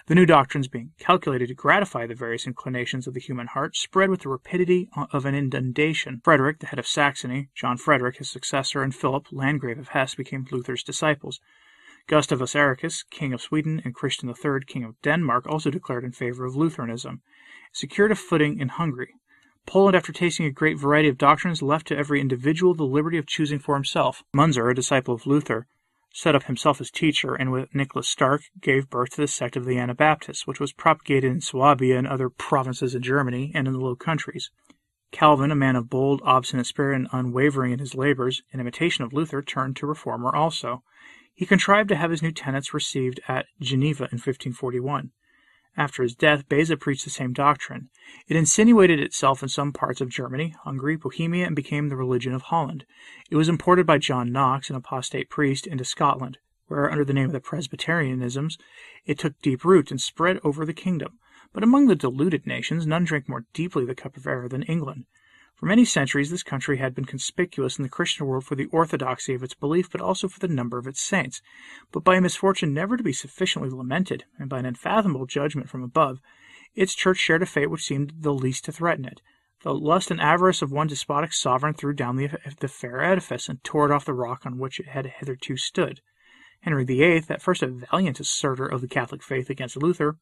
The 0.07 0.15
new 0.15 0.25
doctrines, 0.25 0.67
being 0.67 0.93
calculated 0.97 1.47
to 1.49 1.53
gratify 1.53 2.07
the 2.07 2.15
various 2.15 2.47
inclinations 2.47 3.05
of 3.05 3.13
the 3.13 3.19
human 3.19 3.47
heart, 3.47 3.77
spread 3.77 4.09
with 4.09 4.21
the 4.21 4.29
rapidity 4.29 4.89
of 4.95 5.25
an 5.25 5.35
inundation. 5.35 6.21
Frederick, 6.23 6.59
the 6.59 6.65
head 6.65 6.79
of 6.79 6.87
Saxony, 6.87 7.49
John 7.53 7.77
Frederick, 7.77 8.17
his 8.17 8.29
successor, 8.29 8.81
and 8.81 8.95
Philip, 8.95 9.27
Landgrave 9.31 9.77
of 9.77 9.89
Hesse, 9.89 10.15
became 10.15 10.47
Luther's 10.51 10.83
disciples. 10.83 11.39
Gustavus 12.07 12.55
Erastus, 12.55 13.03
king 13.03 13.33
of 13.33 13.41
Sweden, 13.41 13.81
and 13.85 13.93
Christian 13.93 14.29
III, 14.29 14.61
king 14.65 14.83
of 14.83 15.01
Denmark, 15.01 15.45
also 15.47 15.69
declared 15.69 16.03
in 16.03 16.11
favor 16.11 16.45
of 16.45 16.55
Lutheranism 16.55 17.21
secured 17.73 18.11
a 18.11 18.15
footing 18.15 18.59
in 18.59 18.67
Hungary. 18.67 19.13
Poland, 19.65 19.95
after 19.95 20.11
tasting 20.11 20.45
a 20.45 20.51
great 20.51 20.77
variety 20.77 21.07
of 21.07 21.17
doctrines, 21.17 21.61
left 21.61 21.87
to 21.87 21.97
every 21.97 22.19
individual 22.19 22.73
the 22.73 22.83
liberty 22.83 23.17
of 23.17 23.27
choosing 23.27 23.59
for 23.59 23.75
himself. 23.75 24.23
Munzer, 24.33 24.69
a 24.69 24.75
disciple 24.75 25.13
of 25.13 25.25
Luther, 25.25 25.67
set 26.13 26.35
up 26.35 26.43
himself 26.43 26.81
as 26.81 26.91
teacher, 26.91 27.35
and 27.35 27.51
with 27.51 27.73
Nicholas 27.73 28.09
Stark 28.09 28.41
gave 28.59 28.89
birth 28.89 29.11
to 29.11 29.21
the 29.21 29.27
sect 29.27 29.55
of 29.55 29.65
the 29.65 29.77
Anabaptists, 29.77 30.45
which 30.45 30.59
was 30.59 30.73
propagated 30.73 31.31
in 31.31 31.39
Swabia 31.39 31.97
and 31.97 32.07
other 32.07 32.29
provinces 32.29 32.93
in 32.93 33.01
Germany 33.01 33.51
and 33.55 33.67
in 33.67 33.73
the 33.73 33.79
Low 33.79 33.95
Countries. 33.95 34.49
Calvin, 35.11 35.51
a 35.51 35.55
man 35.55 35.75
of 35.75 35.89
bold, 35.89 36.21
obstinate 36.25 36.65
spirit 36.65 36.95
and 36.95 37.07
unwavering 37.11 37.71
in 37.71 37.79
his 37.79 37.95
labors, 37.95 38.41
in 38.51 38.59
imitation 38.59 39.03
of 39.03 39.13
Luther, 39.13 39.41
turned 39.41 39.75
to 39.77 39.85
reformer 39.85 40.35
also. 40.35 40.83
He 41.33 41.45
contrived 41.45 41.89
to 41.89 41.95
have 41.95 42.11
his 42.11 42.21
new 42.21 42.31
tenets 42.31 42.73
received 42.73 43.19
at 43.27 43.47
Geneva 43.59 44.03
in 44.03 44.19
1541. 44.19 45.11
After 45.77 46.03
his 46.03 46.13
death, 46.13 46.49
Beza 46.49 46.75
preached 46.75 47.05
the 47.05 47.09
same 47.09 47.31
doctrine. 47.31 47.89
It 48.27 48.35
insinuated 48.35 48.99
itself 48.99 49.41
in 49.41 49.47
some 49.47 49.71
parts 49.71 50.01
of 50.01 50.09
Germany, 50.09 50.53
Hungary, 50.65 50.97
Bohemia, 50.97 51.47
and 51.47 51.55
became 51.55 51.87
the 51.87 51.95
religion 51.95 52.33
of 52.33 52.41
Holland. 52.43 52.85
It 53.29 53.37
was 53.37 53.47
imported 53.47 53.85
by 53.85 53.97
John 53.97 54.33
Knox, 54.33 54.69
an 54.69 54.75
apostate 54.75 55.29
priest, 55.29 55.65
into 55.65 55.85
Scotland, 55.85 56.39
where, 56.67 56.91
under 56.91 57.05
the 57.05 57.13
name 57.13 57.27
of 57.27 57.31
the 57.31 57.39
Presbyterianisms, 57.39 58.57
it 59.05 59.17
took 59.17 59.39
deep 59.41 59.63
root 59.63 59.91
and 59.91 60.01
spread 60.01 60.41
over 60.43 60.65
the 60.65 60.73
kingdom. 60.73 61.19
But 61.53 61.63
among 61.63 61.87
the 61.87 61.95
deluded 61.95 62.45
nations, 62.45 62.85
none 62.85 63.05
drank 63.05 63.29
more 63.29 63.45
deeply 63.53 63.85
the 63.85 63.95
cup 63.95 64.17
of 64.17 64.27
error 64.27 64.49
than 64.49 64.63
England. 64.63 65.05
For 65.61 65.67
many 65.67 65.85
centuries, 65.85 66.31
this 66.31 66.41
country 66.41 66.77
had 66.77 66.95
been 66.95 67.05
conspicuous 67.05 67.77
in 67.77 67.83
the 67.83 67.89
Christian 67.89 68.25
world 68.25 68.45
for 68.45 68.55
the 68.55 68.65
orthodoxy 68.71 69.35
of 69.35 69.43
its 69.43 69.53
belief, 69.53 69.91
but 69.91 70.01
also 70.01 70.27
for 70.27 70.39
the 70.39 70.47
number 70.47 70.79
of 70.79 70.87
its 70.87 70.99
saints. 70.99 71.39
But 71.91 72.03
by 72.03 72.15
a 72.15 72.21
misfortune 72.21 72.73
never 72.73 72.97
to 72.97 73.03
be 73.03 73.13
sufficiently 73.13 73.69
lamented, 73.69 74.25
and 74.39 74.49
by 74.49 74.57
an 74.57 74.65
unfathomable 74.65 75.27
judgment 75.27 75.69
from 75.69 75.83
above, 75.83 76.19
its 76.73 76.95
church 76.95 77.17
shared 77.17 77.43
a 77.43 77.45
fate 77.45 77.69
which 77.69 77.83
seemed 77.83 78.11
the 78.21 78.33
least 78.33 78.65
to 78.65 78.71
threaten 78.71 79.05
it. 79.05 79.21
The 79.61 79.75
lust 79.75 80.09
and 80.09 80.19
avarice 80.19 80.63
of 80.63 80.71
one 80.71 80.87
despotic 80.87 81.31
sovereign 81.31 81.75
threw 81.75 81.93
down 81.93 82.15
the, 82.15 82.29
the 82.59 82.67
fair 82.67 83.03
edifice 83.03 83.47
and 83.47 83.63
tore 83.63 83.85
it 83.85 83.93
off 83.93 84.05
the 84.05 84.15
rock 84.15 84.47
on 84.47 84.57
which 84.57 84.79
it 84.79 84.87
had 84.87 85.05
hitherto 85.05 85.57
stood. 85.57 86.01
Henry 86.61 86.85
VIII, 86.85 87.25
at 87.29 87.41
first 87.43 87.61
a 87.61 87.67
valiant 87.67 88.19
assertor 88.19 88.65
of 88.65 88.81
the 88.81 88.87
Catholic 88.87 89.21
faith 89.21 89.51
against 89.51 89.77
Luther, 89.77 90.17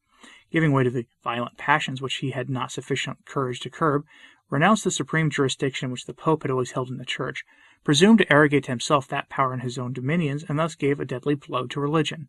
giving 0.52 0.72
way 0.72 0.84
to 0.84 0.90
the 0.90 1.06
violent 1.24 1.56
passions 1.56 2.02
which 2.02 2.16
he 2.16 2.32
had 2.32 2.50
not 2.50 2.70
sufficient 2.70 3.24
courage 3.24 3.60
to 3.60 3.70
curb, 3.70 4.04
renounced 4.50 4.84
the 4.84 4.90
supreme 4.90 5.30
jurisdiction 5.30 5.90
which 5.90 6.06
the 6.06 6.12
Pope 6.12 6.42
had 6.42 6.50
always 6.50 6.72
held 6.72 6.90
in 6.90 6.98
the 6.98 7.04
Church, 7.04 7.44
presumed 7.84 8.18
to 8.18 8.32
arrogate 8.32 8.64
to 8.64 8.72
himself 8.72 9.08
that 9.08 9.28
power 9.30 9.54
in 9.54 9.60
his 9.60 9.78
own 9.78 9.92
dominions, 9.92 10.44
and 10.48 10.58
thus 10.58 10.74
gave 10.74 11.00
a 11.00 11.04
deadly 11.04 11.34
blow 11.34 11.66
to 11.66 11.80
religion. 11.80 12.28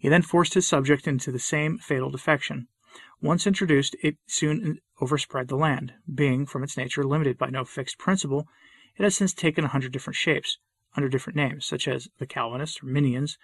He 0.00 0.08
then 0.08 0.22
forced 0.22 0.54
his 0.54 0.66
subject 0.66 1.06
into 1.06 1.30
the 1.30 1.38
same 1.38 1.78
fatal 1.78 2.10
defection. 2.10 2.66
Once 3.22 3.46
introduced, 3.46 3.94
it 4.02 4.16
soon 4.26 4.80
overspread 5.00 5.48
the 5.48 5.56
land. 5.56 5.92
Being, 6.12 6.46
from 6.46 6.64
its 6.64 6.76
nature, 6.76 7.04
limited 7.04 7.36
by 7.38 7.50
no 7.50 7.64
fixed 7.64 7.98
principle, 7.98 8.48
it 8.96 9.04
has 9.04 9.14
since 9.14 9.34
taken 9.34 9.64
a 9.64 9.68
hundred 9.68 9.92
different 9.92 10.16
shapes 10.16 10.58
under 10.96 11.08
different 11.08 11.36
names, 11.36 11.66
such 11.66 11.86
as 11.86 12.08
the 12.18 12.26
Calvinists, 12.26 12.80
Arminians, 12.82 13.38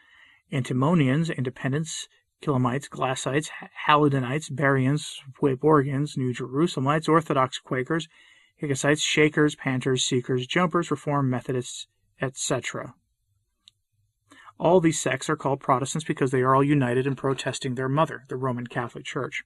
Antinomians, 0.51 1.31
Independents, 1.31 2.09
Kilhamites, 2.43 2.89
Glassites, 2.89 3.51
Haldanites, 3.87 4.49
Bereans, 4.51 5.21
Wayborgians, 5.41 6.17
New 6.17 6.33
Jerusalemites, 6.33 7.09
Orthodox 7.09 7.59
Quakers, 7.59 8.09
Higgisites, 8.57 9.03
Shakers, 9.03 9.55
Panthers, 9.55 10.05
Seekers, 10.05 10.47
Jumpers, 10.47 10.91
Reformed 10.91 11.31
Methodists, 11.31 11.87
etc. 12.21 12.95
All 14.59 14.81
these 14.81 14.99
sects 14.99 15.29
are 15.29 15.37
called 15.37 15.61
Protestants 15.61 16.07
because 16.07 16.31
they 16.31 16.41
are 16.41 16.55
all 16.55 16.65
united 16.65 17.07
in 17.07 17.15
protesting 17.17 17.75
their 17.75 17.89
mother, 17.89 18.25
the 18.29 18.37
Roman 18.37 18.67
Catholic 18.67 19.05
Church. 19.05 19.45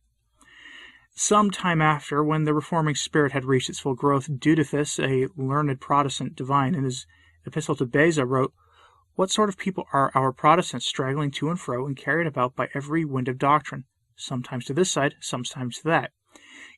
Some 1.17 1.51
time 1.51 1.83
after, 1.83 2.23
when 2.23 2.45
the 2.45 2.55
reforming 2.55 2.95
spirit 2.95 3.33
had 3.33 3.45
reached 3.45 3.69
its 3.69 3.81
full 3.81 3.95
growth, 3.95 4.29
Dudathus, 4.29 4.99
a 5.01 5.29
learned 5.37 5.81
Protestant 5.81 6.37
divine, 6.37 6.75
in 6.75 6.85
his 6.85 7.07
Epistle 7.47 7.75
to 7.77 7.87
Beza 7.87 8.25
wrote, 8.25 8.53
What 9.17 9.31
sort 9.31 9.49
of 9.49 9.59
people 9.59 9.87
are 9.93 10.13
our 10.15 10.33
Protestants 10.33 10.87
straggling 10.87 11.31
to 11.33 11.51
and 11.51 11.61
fro 11.61 11.87
and 11.87 11.97
carried 11.97 12.27
about 12.27 12.55
by 12.55 12.69
every 12.75 13.05
wind 13.05 13.29
of 13.29 13.39
doctrine, 13.39 13.85
sometimes 14.17 14.65
to 14.67 14.73
this 14.73 14.91
side, 14.91 15.17
sometimes 15.21 15.79
to 15.79 15.85
that? 15.85 16.13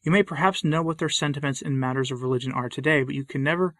You 0.03 0.11
may 0.11 0.23
perhaps 0.23 0.65
know 0.65 0.83
what 0.83 0.99
their 0.99 1.09
sentiments 1.09 1.61
in 1.61 1.79
matters 1.79 2.11
of 2.11 2.23
religion 2.23 2.51
are 2.53 2.69
today, 2.69 3.03
but 3.05 3.15
you 3.15 3.25
can 3.25 3.43
never 3.43 3.75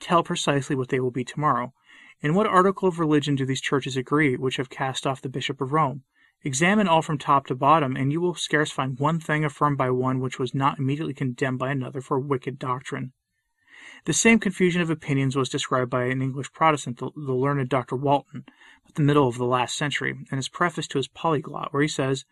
tell 0.00 0.22
precisely 0.22 0.76
what 0.76 0.90
they 0.90 1.00
will 1.00 1.10
be 1.10 1.24
tomorrow. 1.24 1.72
In 2.20 2.34
what 2.34 2.46
article 2.46 2.88
of 2.88 2.98
religion 2.98 3.34
do 3.36 3.46
these 3.46 3.60
churches 3.60 3.96
agree 3.96 4.36
which 4.36 4.56
have 4.56 4.70
cast 4.70 5.06
off 5.06 5.22
the 5.22 5.28
Bishop 5.28 5.60
of 5.60 5.72
Rome? 5.72 6.02
Examine 6.42 6.86
all 6.86 7.00
from 7.00 7.16
top 7.16 7.46
to 7.46 7.54
bottom, 7.54 7.96
and 7.96 8.12
you 8.12 8.20
will 8.20 8.34
scarce 8.34 8.70
find 8.70 8.98
one 8.98 9.18
thing 9.18 9.46
affirmed 9.46 9.78
by 9.78 9.90
one 9.90 10.20
which 10.20 10.38
was 10.38 10.54
not 10.54 10.78
immediately 10.78 11.14
condemned 11.14 11.58
by 11.58 11.70
another 11.70 12.02
for 12.02 12.20
wicked 12.20 12.58
doctrine. 12.58 13.12
The 14.06 14.12
same 14.12 14.38
confusion 14.38 14.82
of 14.82 14.90
opinions 14.90 15.34
was 15.34 15.48
described 15.48 15.90
by 15.90 16.04
an 16.04 16.20
English 16.20 16.52
Protestant, 16.52 16.98
the, 16.98 17.10
learned 17.16 17.70
Dr. 17.70 17.96
Walton, 17.96 18.44
at 18.86 18.96
the 18.96 19.02
middle 19.02 19.26
of 19.26 19.38
the 19.38 19.46
last 19.46 19.76
century, 19.76 20.14
in 20.30 20.36
his 20.36 20.48
preface 20.48 20.86
to 20.88 20.98
his 20.98 21.08
Polyglot, 21.08 21.72
where 21.72 21.80
he 21.80 21.88
says, 21.88 22.26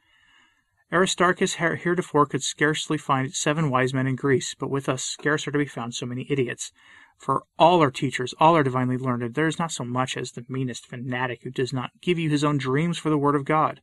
Aristarchus 0.92 1.54
heretofore 1.54 2.26
could 2.26 2.42
scarcely 2.42 2.98
find 2.98 3.34
seven 3.34 3.70
wise 3.70 3.94
men 3.94 4.06
in 4.06 4.16
Greece, 4.16 4.54
but 4.54 4.68
with 4.68 4.86
us 4.86 5.02
scarce 5.02 5.48
are 5.48 5.52
to 5.52 5.58
be 5.58 5.64
found 5.64 5.94
so 5.94 6.04
many 6.04 6.26
idiots. 6.28 6.72
For 7.16 7.44
all 7.58 7.82
are 7.82 7.90
teachers, 7.90 8.34
all 8.38 8.54
are 8.54 8.62
divinely 8.62 8.98
learned. 8.98 9.34
There 9.34 9.46
is 9.46 9.58
not 9.58 9.72
so 9.72 9.84
much 9.84 10.18
as 10.18 10.32
the 10.32 10.44
meanest 10.50 10.86
fanatic 10.86 11.42
who 11.42 11.50
does 11.50 11.72
not 11.72 11.92
give 12.02 12.18
you 12.18 12.28
his 12.28 12.44
own 12.44 12.58
dreams 12.58 12.98
for 12.98 13.08
the 13.08 13.16
word 13.16 13.34
of 13.34 13.46
God. 13.46 13.80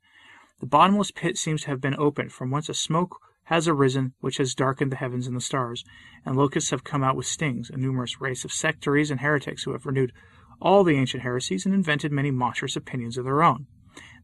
The 0.60 0.68
bottomless 0.68 1.10
pit 1.10 1.40
seems 1.40 1.62
to 1.62 1.70
have 1.70 1.82
been 1.82 1.96
opened, 1.98 2.34
from 2.34 2.52
whence 2.52 2.70
a 2.70 2.76
smoke 2.76 3.20
has 3.50 3.68
arisen 3.68 4.14
which 4.20 4.38
has 4.38 4.54
darkened 4.54 4.92
the 4.92 4.96
heavens 4.96 5.26
and 5.26 5.36
the 5.36 5.42
stars, 5.42 5.84
and 6.24 6.38
locusts 6.38 6.70
have 6.70 6.84
come 6.84 7.04
out 7.04 7.16
with 7.16 7.26
stings, 7.26 7.72
a 7.72 7.78
numerous 7.78 8.22
race 8.22 8.46
of 8.46 8.52
sectaries 8.52 9.10
and 9.10 9.22
heretics 9.22 9.64
who 9.64 9.72
have 9.72 9.88
renewed 9.88 10.14
all 10.62 10.84
the 10.84 10.96
ancient 10.96 11.24
heresies 11.24 11.66
and 11.66 11.74
invented 11.74 12.12
many 12.12 12.30
monstrous 12.30 12.76
opinions 12.76 13.18
of 13.18 13.26
their 13.26 13.42
own. 13.42 13.66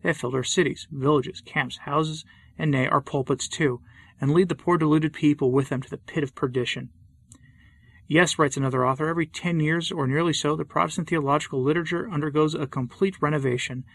They 0.04 0.10
have 0.10 0.18
filled 0.18 0.36
our 0.36 0.44
cities, 0.44 0.88
villages, 0.92 1.42
camps, 1.42 1.80
houses, 1.86 2.24
and 2.56 2.70
nay, 2.70 2.86
our 2.86 3.02
pulpits 3.02 3.48
too, 3.48 3.82
and 4.22 4.32
lead 4.32 4.48
the 4.48 4.54
poor 4.54 4.78
deluded 4.78 5.12
people 5.12 5.52
with 5.52 5.70
them 5.70 5.82
to 5.82 5.90
the 5.90 5.98
pit 5.98 6.24
of 6.24 6.36
perdition. 6.36 6.90
Yes, 8.08 8.38
writes 8.38 8.58
another 8.58 8.86
author, 8.86 9.08
every 9.08 9.26
ten 9.26 9.60
years 9.60 9.92
or 9.92 10.06
nearly 10.06 10.34
so, 10.34 10.56
the 10.56 10.66
Protestant 10.66 11.10
theological 11.10 11.64
literature 11.64 12.08
undergoes 12.12 12.54
a 12.54 12.68
complete 12.68 13.20
renovation. 13.20 13.86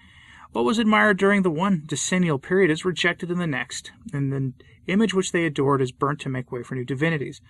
What 0.53 0.65
was 0.65 0.81
admired 0.81 1.17
during 1.17 1.43
the 1.43 1.51
one 1.51 1.85
decennial 1.87 2.41
period 2.41 2.73
is 2.73 2.85
rejected 2.85 3.31
in 3.31 3.39
the 3.39 3.47
next, 3.47 3.93
and 4.13 4.33
the 4.33 4.53
image 4.89 5.15
which 5.15 5.31
they 5.31 5.47
adored 5.47 5.81
is 5.81 5.93
burnt 5.93 6.21
to 6.23 6.29
make 6.29 6.51
way 6.51 6.65
for 6.65 6.75
new 6.75 6.85
divinities. 6.85 7.41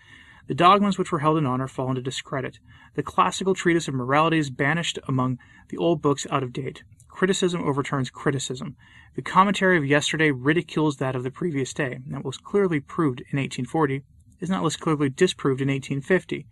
The 0.48 0.54
dogmas 0.54 0.98
which 0.98 1.10
were 1.10 1.20
held 1.20 1.38
in 1.38 1.46
honor 1.46 1.66
fall 1.66 1.88
into 1.88 2.02
discredit. 2.02 2.58
The 2.96 3.02
classical 3.02 3.54
treatise 3.54 3.88
of 3.88 3.94
morality 3.94 4.36
is 4.36 4.50
banished 4.50 4.98
among 5.08 5.38
the 5.70 5.78
old 5.78 6.02
books 6.02 6.26
out 6.30 6.42
of 6.42 6.52
date. 6.52 6.82
Criticism 7.08 7.62
overturns 7.62 8.10
criticism. 8.10 8.76
The 9.14 9.22
commentary 9.22 9.78
of 9.78 9.86
yesterday 9.86 10.30
ridicules 10.30 10.98
that 10.98 11.16
of 11.16 11.22
the 11.22 11.30
previous 11.30 11.72
day. 11.72 12.00
That 12.08 12.24
was 12.24 12.36
clearly 12.36 12.80
proved 12.80 13.20
in 13.20 13.38
1840 13.38 14.02
is 14.40 14.50
not 14.50 14.62
less 14.62 14.76
clearly 14.76 15.08
disproved 15.08 15.62
in 15.62 15.68
1850. 15.68 16.46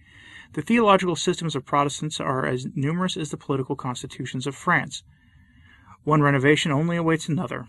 The 0.55 0.62
theological 0.62 1.17
systems 1.17 1.55
of 1.55 1.67
Protestants 1.67 2.21
are 2.21 2.47
as 2.47 2.67
numerous 2.75 3.19
as 3.19 3.31
the 3.31 3.37
political 3.37 3.76
constitutions 3.76 4.47
of 4.47 4.55
France. 4.55 5.02
One 6.05 6.23
renovation 6.23 6.73
only 6.73 6.97
awaits 6.97 7.28
another. 7.28 7.69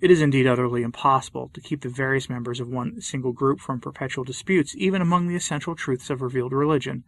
It 0.00 0.10
is 0.10 0.20
indeed 0.20 0.46
utterly 0.46 0.82
impossible 0.82 1.50
to 1.54 1.60
keep 1.60 1.80
the 1.80 1.88
various 1.88 2.28
members 2.28 2.60
of 2.60 2.68
one 2.68 3.00
single 3.00 3.32
group 3.32 3.60
from 3.60 3.80
perpetual 3.80 4.24
disputes, 4.24 4.74
even 4.76 5.00
among 5.00 5.28
the 5.28 5.36
essential 5.36 5.74
truths 5.74 6.10
of 6.10 6.20
revealed 6.20 6.52
religion. 6.52 7.04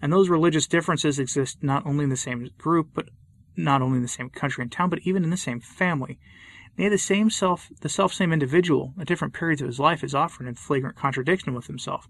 And 0.00 0.12
those 0.12 0.28
religious 0.28 0.66
differences 0.66 1.18
exist 1.18 1.62
not 1.62 1.84
only 1.86 2.04
in 2.04 2.10
the 2.10 2.16
same 2.16 2.50
group, 2.58 2.90
but 2.94 3.08
not 3.56 3.82
only 3.82 3.96
in 3.96 4.02
the 4.02 4.08
same 4.08 4.30
country 4.30 4.62
and 4.62 4.70
town, 4.70 4.90
but 4.90 5.00
even 5.00 5.24
in 5.24 5.30
the 5.30 5.36
same 5.36 5.60
family. 5.60 6.18
Nay, 6.78 6.88
the 6.88 6.98
same 6.98 7.30
self, 7.30 7.70
the 7.80 7.88
self 7.88 8.12
same 8.12 8.32
individual, 8.32 8.92
at 9.00 9.06
different 9.06 9.34
periods 9.34 9.62
of 9.62 9.66
his 9.66 9.80
life, 9.80 10.04
is 10.04 10.14
often 10.14 10.46
in 10.46 10.54
flagrant 10.54 10.96
contradiction 10.96 11.54
with 11.54 11.66
himself. 11.66 12.06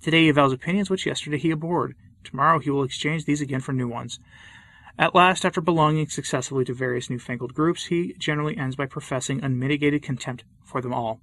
Today 0.00 0.22
he 0.22 0.28
avows 0.28 0.52
opinions 0.52 0.88
which 0.88 1.06
yesterday 1.06 1.38
he 1.38 1.50
abhorred. 1.50 1.96
Tomorrow 2.22 2.60
he 2.60 2.70
will 2.70 2.84
exchange 2.84 3.24
these 3.24 3.40
again 3.40 3.60
for 3.60 3.72
new 3.72 3.88
ones. 3.88 4.20
At 4.98 5.14
last, 5.14 5.44
after 5.44 5.60
belonging 5.60 6.08
successively 6.08 6.64
to 6.64 6.74
various 6.74 7.08
newfangled 7.08 7.54
groups, 7.54 7.86
he 7.86 8.14
generally 8.18 8.56
ends 8.56 8.74
by 8.74 8.86
professing 8.86 9.44
unmitigated 9.44 10.02
contempt 10.02 10.42
for 10.64 10.80
them 10.80 10.92
all. 10.92 11.20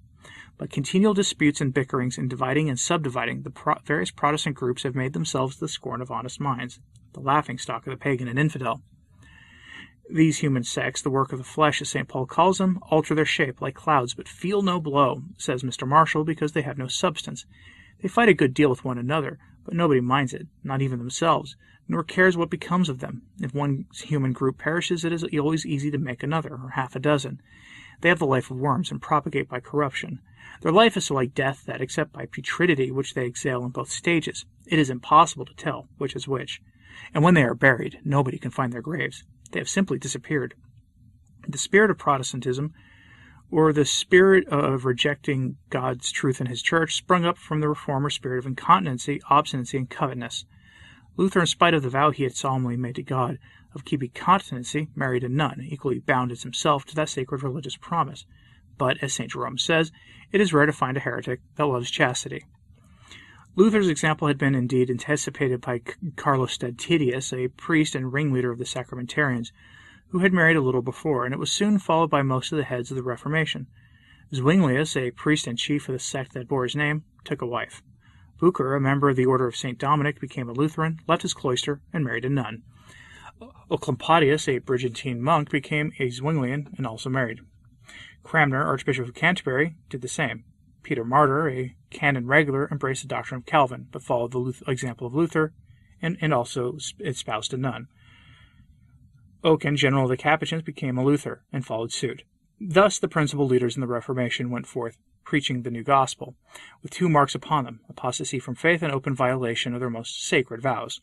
But 0.57 0.69
continual 0.69 1.13
disputes 1.13 1.59
and 1.59 1.73
bickerings 1.73 2.17
in 2.17 2.29
dividing 2.29 2.69
and 2.69 2.79
subdividing 2.79 3.41
the 3.41 3.49
pro- 3.49 3.79
various 3.83 4.11
Protestant 4.11 4.55
groups 4.55 4.83
have 4.83 4.95
made 4.95 5.11
themselves 5.11 5.57
the 5.57 5.67
scorn 5.67 6.01
of 6.01 6.09
honest 6.09 6.39
minds, 6.39 6.79
the 7.11 7.19
laughing 7.19 7.57
stock 7.57 7.85
of 7.85 7.91
the 7.91 7.97
pagan 7.97 8.29
and 8.29 8.39
infidel. 8.39 8.81
These 10.09 10.37
human 10.37 10.63
sects, 10.63 11.01
the 11.01 11.09
work 11.09 11.33
of 11.33 11.39
the 11.39 11.43
flesh, 11.43 11.81
as 11.81 11.89
St. 11.89 12.07
Paul 12.07 12.27
calls 12.27 12.59
them, 12.59 12.79
alter 12.89 13.13
their 13.13 13.25
shape 13.25 13.61
like 13.61 13.75
clouds, 13.75 14.13
but 14.13 14.29
feel 14.29 14.61
no 14.61 14.79
blow, 14.79 15.23
says 15.37 15.63
Mr. 15.63 15.85
Marshall, 15.85 16.23
because 16.23 16.53
they 16.53 16.61
have 16.61 16.77
no 16.77 16.87
substance. 16.87 17.45
They 18.01 18.07
fight 18.07 18.29
a 18.29 18.33
good 18.33 18.53
deal 18.53 18.69
with 18.69 18.85
one 18.85 18.97
another, 18.97 19.37
but 19.65 19.73
nobody 19.73 19.99
minds 19.99 20.33
it, 20.33 20.47
not 20.63 20.81
even 20.81 20.99
themselves, 20.99 21.55
nor 21.87 22.03
cares 22.03 22.37
what 22.37 22.49
becomes 22.49 22.87
of 22.87 22.99
them. 22.99 23.23
If 23.41 23.53
one 23.53 23.85
human 23.93 24.31
group 24.31 24.57
perishes, 24.57 25.03
it 25.03 25.11
is 25.11 25.25
always 25.37 25.65
easy 25.65 25.91
to 25.91 25.97
make 25.97 26.23
another, 26.23 26.51
or 26.51 26.71
half 26.75 26.95
a 26.95 26.99
dozen. 26.99 27.41
They 28.01 28.09
have 28.09 28.19
the 28.19 28.25
life 28.25 28.51
of 28.51 28.57
worms, 28.57 28.91
and 28.91 29.01
propagate 29.01 29.49
by 29.49 29.59
corruption. 29.59 30.19
Their 30.61 30.71
life 30.71 30.95
is 30.95 31.05
so 31.05 31.15
like 31.15 31.33
death 31.33 31.63
that, 31.65 31.81
except 31.81 32.13
by 32.13 32.25
putridity 32.27 32.91
which 32.91 33.13
they 33.13 33.25
exhale 33.25 33.63
in 33.63 33.69
both 33.69 33.89
stages, 33.89 34.45
it 34.65 34.79
is 34.79 34.89
impossible 34.89 35.45
to 35.45 35.55
tell 35.55 35.87
which 35.97 36.15
is 36.15 36.27
which. 36.27 36.61
And 37.13 37.23
when 37.23 37.33
they 37.33 37.43
are 37.43 37.55
buried, 37.55 37.99
nobody 38.03 38.37
can 38.37 38.51
find 38.51 38.71
their 38.71 38.81
graves. 38.81 39.23
They 39.51 39.59
have 39.59 39.69
simply 39.69 39.99
disappeared. 39.99 40.53
The 41.47 41.57
spirit 41.57 41.91
of 41.91 41.97
Protestantism, 41.97 42.73
or 43.51 43.71
the 43.71 43.85
spirit 43.85 44.47
of 44.47 44.85
rejecting 44.85 45.57
God's 45.69 46.11
truth 46.11 46.41
in 46.41 46.47
his 46.47 46.61
church, 46.61 46.95
sprung 46.95 47.25
up 47.25 47.37
from 47.37 47.61
the 47.61 47.69
reformer 47.69 48.09
spirit 48.09 48.39
of 48.39 48.45
incontinency, 48.45 49.21
obstinacy, 49.29 49.77
and 49.77 49.89
covetousness. 49.89 50.45
Luther, 51.17 51.41
in 51.41 51.47
spite 51.47 51.73
of 51.73 51.83
the 51.83 51.89
vow 51.89 52.11
he 52.11 52.23
had 52.23 52.35
solemnly 52.35 52.75
made 52.75 52.95
to 52.95 53.03
God 53.03 53.39
of 53.73 53.85
keeping 53.85 54.09
continency, 54.09 54.89
married 54.95 55.23
a 55.23 55.29
nun, 55.29 55.65
equally 55.69 55.99
bound 55.99 56.31
as 56.31 56.43
himself 56.43 56.85
to 56.85 56.95
that 56.95 57.09
sacred 57.09 57.43
religious 57.43 57.77
promise. 57.77 58.25
But, 58.77 59.01
as 59.01 59.13
St. 59.13 59.31
Jerome 59.31 59.57
says, 59.57 59.91
it 60.31 60.41
is 60.41 60.53
rare 60.53 60.65
to 60.65 60.73
find 60.73 60.97
a 60.97 61.01
heretic 61.01 61.39
that 61.55 61.65
loves 61.65 61.89
chastity. 61.89 62.45
Luther's 63.55 63.87
example 63.87 64.27
had 64.27 64.37
been 64.37 64.55
indeed 64.55 64.89
anticipated 64.89 65.61
by 65.61 65.79
Carlostadius, 66.15 67.31
a 67.31 67.47
priest 67.47 67.95
and 67.95 68.11
ringleader 68.11 68.51
of 68.51 68.59
the 68.59 68.65
Sacramentarians, 68.65 69.51
who 70.15 70.21
had 70.21 70.31
married 70.31 70.55
a 70.55 70.61
little 70.61 70.81
before, 70.81 71.25
and 71.25 71.33
it 71.33 71.39
was 71.39 71.51
soon 71.51 71.77
followed 71.77 72.09
by 72.09 72.21
most 72.21 72.49
of 72.49 72.57
the 72.57 72.63
heads 72.63 72.89
of 72.89 72.95
the 72.95 73.03
Reformation. 73.03 73.67
Zuinglius, 74.33 74.95
a 74.95 75.11
priest 75.11 75.45
and 75.45 75.57
chief 75.57 75.89
of 75.89 75.93
the 75.93 75.99
sect 75.99 76.31
that 76.31 76.47
bore 76.47 76.63
his 76.63 76.73
name, 76.73 77.03
took 77.25 77.41
a 77.41 77.45
wife. 77.45 77.81
Bucer, 78.39 78.77
a 78.77 78.79
member 78.79 79.09
of 79.09 79.17
the 79.17 79.25
Order 79.25 79.45
of 79.45 79.57
St. 79.57 79.77
Dominic, 79.77 80.21
became 80.21 80.47
a 80.47 80.53
Lutheran, 80.53 81.01
left 81.05 81.23
his 81.23 81.33
cloister, 81.33 81.81
and 81.91 82.05
married 82.05 82.23
a 82.23 82.29
nun. 82.29 82.63
Oecolampadius, 83.69 84.47
a 84.47 84.61
Brigittine 84.61 85.19
monk, 85.19 85.49
became 85.49 85.91
a 85.99 86.09
Zwinglian 86.09 86.73
and 86.77 86.87
also 86.87 87.09
married. 87.09 87.41
Cranmer, 88.23 88.63
Archbishop 88.63 89.09
of 89.09 89.15
Canterbury, 89.15 89.75
did 89.89 90.01
the 90.01 90.07
same. 90.07 90.45
Peter 90.81 91.03
Martyr, 91.03 91.49
a 91.49 91.75
canon 91.89 92.25
regular, 92.25 92.69
embraced 92.71 93.01
the 93.01 93.09
doctrine 93.09 93.39
of 93.39 93.45
Calvin, 93.45 93.89
but 93.91 94.01
followed 94.01 94.31
the 94.31 94.53
example 94.65 95.07
of 95.07 95.13
Luther 95.13 95.51
and, 96.01 96.17
and 96.21 96.33
also 96.33 96.77
espoused 97.01 97.53
a 97.53 97.57
nun. 97.57 97.89
Oken, 99.45 99.77
general 99.77 100.05
of 100.05 100.09
the 100.09 100.17
Capuchins, 100.17 100.63
became 100.63 100.97
a 100.97 101.03
Luther 101.03 101.43
and 101.53 101.63
followed 101.63 101.93
suit. 101.93 102.23
Thus, 102.59 102.97
the 102.97 103.07
principal 103.07 103.45
leaders 103.45 103.75
in 103.75 103.81
the 103.81 103.87
Reformation 103.87 104.49
went 104.49 104.65
forth 104.65 104.97
preaching 105.23 105.61
the 105.61 105.69
new 105.69 105.83
gospel, 105.83 106.35
with 106.81 106.91
two 106.91 107.07
marks 107.07 107.35
upon 107.35 107.63
them 107.63 107.81
apostasy 107.87 108.39
from 108.39 108.55
faith 108.55 108.81
and 108.81 108.91
open 108.91 109.13
violation 109.13 109.75
of 109.75 109.79
their 109.79 109.89
most 109.89 110.25
sacred 110.25 110.61
vows. 110.61 110.99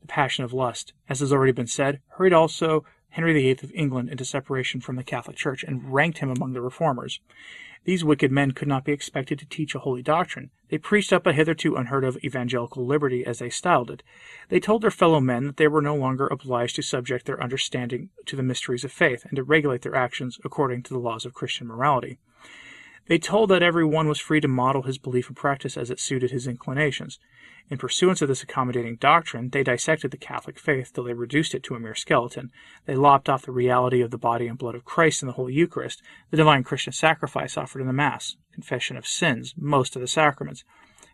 The 0.00 0.06
passion 0.06 0.42
of 0.42 0.54
lust, 0.54 0.94
as 1.06 1.20
has 1.20 1.34
already 1.34 1.52
been 1.52 1.66
said, 1.66 2.00
hurried 2.16 2.32
also 2.32 2.86
Henry 3.10 3.34
VIII 3.34 3.58
of 3.62 3.72
England 3.74 4.08
into 4.08 4.24
separation 4.24 4.80
from 4.80 4.96
the 4.96 5.04
Catholic 5.04 5.36
Church 5.36 5.62
and 5.62 5.92
ranked 5.92 6.18
him 6.18 6.30
among 6.30 6.54
the 6.54 6.62
reformers. 6.62 7.20
These 7.84 8.04
wicked 8.04 8.30
men 8.30 8.50
could 8.50 8.68
not 8.68 8.84
be 8.84 8.92
expected 8.92 9.38
to 9.38 9.46
teach 9.46 9.74
a 9.74 9.78
holy 9.78 10.02
doctrine. 10.02 10.50
They 10.68 10.78
preached 10.78 11.12
up 11.12 11.26
a 11.26 11.32
hitherto 11.32 11.76
unheard 11.76 12.04
of 12.04 12.18
evangelical 12.22 12.86
liberty, 12.86 13.24
as 13.24 13.38
they 13.38 13.48
styled 13.48 13.90
it. 13.90 14.02
They 14.50 14.60
told 14.60 14.82
their 14.82 14.90
fellow 14.90 15.20
men 15.20 15.46
that 15.46 15.56
they 15.56 15.66
were 15.66 15.80
no 15.80 15.94
longer 15.94 16.26
obliged 16.26 16.76
to 16.76 16.82
subject 16.82 17.26
their 17.26 17.42
understanding 17.42 18.10
to 18.26 18.36
the 18.36 18.42
mysteries 18.42 18.84
of 18.84 18.92
faith 18.92 19.24
and 19.24 19.36
to 19.36 19.42
regulate 19.42 19.82
their 19.82 19.96
actions 19.96 20.38
according 20.44 20.82
to 20.84 20.94
the 20.94 21.00
laws 21.00 21.24
of 21.24 21.34
Christian 21.34 21.66
morality. 21.66 22.18
They 23.06 23.18
told 23.18 23.50
that 23.50 23.62
every 23.62 23.84
one 23.84 24.08
was 24.08 24.20
free 24.20 24.40
to 24.40 24.48
model 24.48 24.82
his 24.82 24.98
belief 24.98 25.28
and 25.28 25.36
practice 25.36 25.76
as 25.76 25.90
it 25.90 25.98
suited 25.98 26.30
his 26.30 26.46
inclinations. 26.46 27.18
In 27.70 27.78
pursuance 27.78 28.20
of 28.20 28.26
this 28.26 28.42
accommodating 28.42 28.96
doctrine, 28.96 29.50
they 29.50 29.62
dissected 29.62 30.10
the 30.10 30.16
Catholic 30.16 30.58
faith 30.58 30.92
till 30.92 31.04
they 31.04 31.12
reduced 31.12 31.54
it 31.54 31.62
to 31.62 31.76
a 31.76 31.80
mere 31.80 31.94
skeleton. 31.94 32.50
They 32.84 32.96
lopped 32.96 33.28
off 33.28 33.46
the 33.46 33.52
reality 33.52 34.00
of 34.00 34.10
the 34.10 34.18
body 34.18 34.48
and 34.48 34.58
blood 34.58 34.74
of 34.74 34.84
Christ 34.84 35.22
in 35.22 35.28
the 35.28 35.34
Holy 35.34 35.54
Eucharist, 35.54 36.02
the 36.32 36.36
divine 36.36 36.64
Christian 36.64 36.92
sacrifice 36.92 37.56
offered 37.56 37.80
in 37.80 37.86
the 37.86 37.92
Mass, 37.92 38.34
confession 38.52 38.96
of 38.96 39.06
sins, 39.06 39.54
most 39.56 39.94
of 39.94 40.02
the 40.02 40.08
sacraments, 40.08 40.64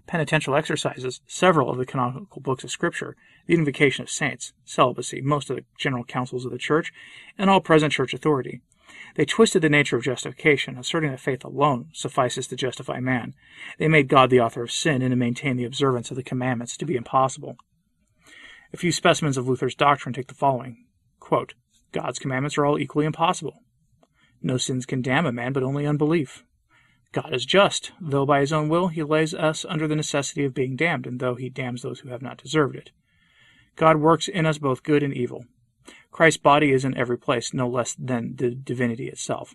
penitential 0.07 0.57
exercises, 0.57 1.21
several 1.27 1.69
of 1.69 1.77
the 1.77 1.85
canonical 1.85 2.41
books 2.41 2.65
of 2.65 2.71
Scripture, 2.71 3.17
the 3.47 3.55
invocation 3.55 4.03
of 4.03 4.09
saints, 4.09 4.55
celibacy, 4.65 5.21
most 5.21 5.51
of 5.51 5.57
the 5.57 5.65
general 5.77 6.05
councils 6.05 6.47
of 6.47 6.53
the 6.53 6.59
Church, 6.59 6.91
and 7.37 7.51
all 7.51 7.61
present 7.61 7.93
Church 7.93 8.15
authority. 8.15 8.63
They 9.15 9.25
twisted 9.25 9.63
the 9.63 9.69
nature 9.69 9.97
of 9.97 10.05
justification, 10.05 10.77
asserting 10.77 11.11
that 11.11 11.21
faith 11.21 11.45
alone 11.45 11.89
suffices 11.93 12.47
to 12.49 12.57
justify 12.57 13.01
man. 13.01 13.35
They 13.79 13.89
made 13.89 14.09
God 14.09 14.31
the 14.31 14.41
author 14.41 14.63
of 14.63 14.71
sin 14.71 15.03
and 15.03 15.11
to 15.11 15.17
maintain 15.17 15.57
the 15.57 15.65
observance 15.65 16.11
of 16.11 16.17
the 16.17 16.23
commandments 16.23 16.77
to 16.77 16.87
be 16.87 16.97
impossible. 16.97 17.57
A 18.73 18.77
few 18.77 18.93
specimens 18.93 19.37
of 19.37 19.49
Luther's 19.49 19.75
doctrine 19.75 20.13
take 20.13 20.29
the 20.29 20.35
following 20.35 20.85
Quote, 21.19 21.55
God's 21.93 22.19
commandments 22.19 22.59
are 22.59 22.67
all 22.67 22.79
equally 22.79 23.07
impossible. 23.07 23.63
No 24.43 24.59
sins 24.59 24.85
can 24.85 25.03
damn 25.03 25.27
a 25.27 25.33
man, 25.33 25.53
but 25.53 25.63
only 25.63 25.87
unbelief. 25.87 26.45
God 27.13 27.33
is 27.33 27.47
just, 27.47 27.93
though 28.01 28.27
by 28.27 28.41
his 28.41 28.53
own 28.53 28.69
will 28.69 28.89
he 28.89 29.03
lays 29.03 29.33
us 29.33 29.65
under 29.67 29.89
the 29.89 29.97
necessity 29.97 30.45
of 30.45 30.53
being 30.53 30.77
damned, 30.77 31.07
and 31.07 31.19
though 31.19 31.35
he 31.35 31.49
damns 31.49 31.81
those 31.83 32.01
who 32.01 32.11
have 32.11 32.21
not 32.21 32.37
deserved 32.37 32.77
it. 32.77 32.91
God 33.77 33.97
works 33.97 34.29
in 34.29 34.45
us 34.45 34.59
both 34.59 34.83
good 34.83 35.03
and 35.03 35.15
evil. 35.15 35.47
Christ's 36.11 36.41
body 36.41 36.73
is 36.73 36.85
in 36.85 36.97
every 36.97 37.19
place, 37.19 37.53
no 37.53 37.69
less 37.69 37.95
than 37.95 38.37
the 38.37 38.51
divinity 38.51 39.09
itself. 39.09 39.55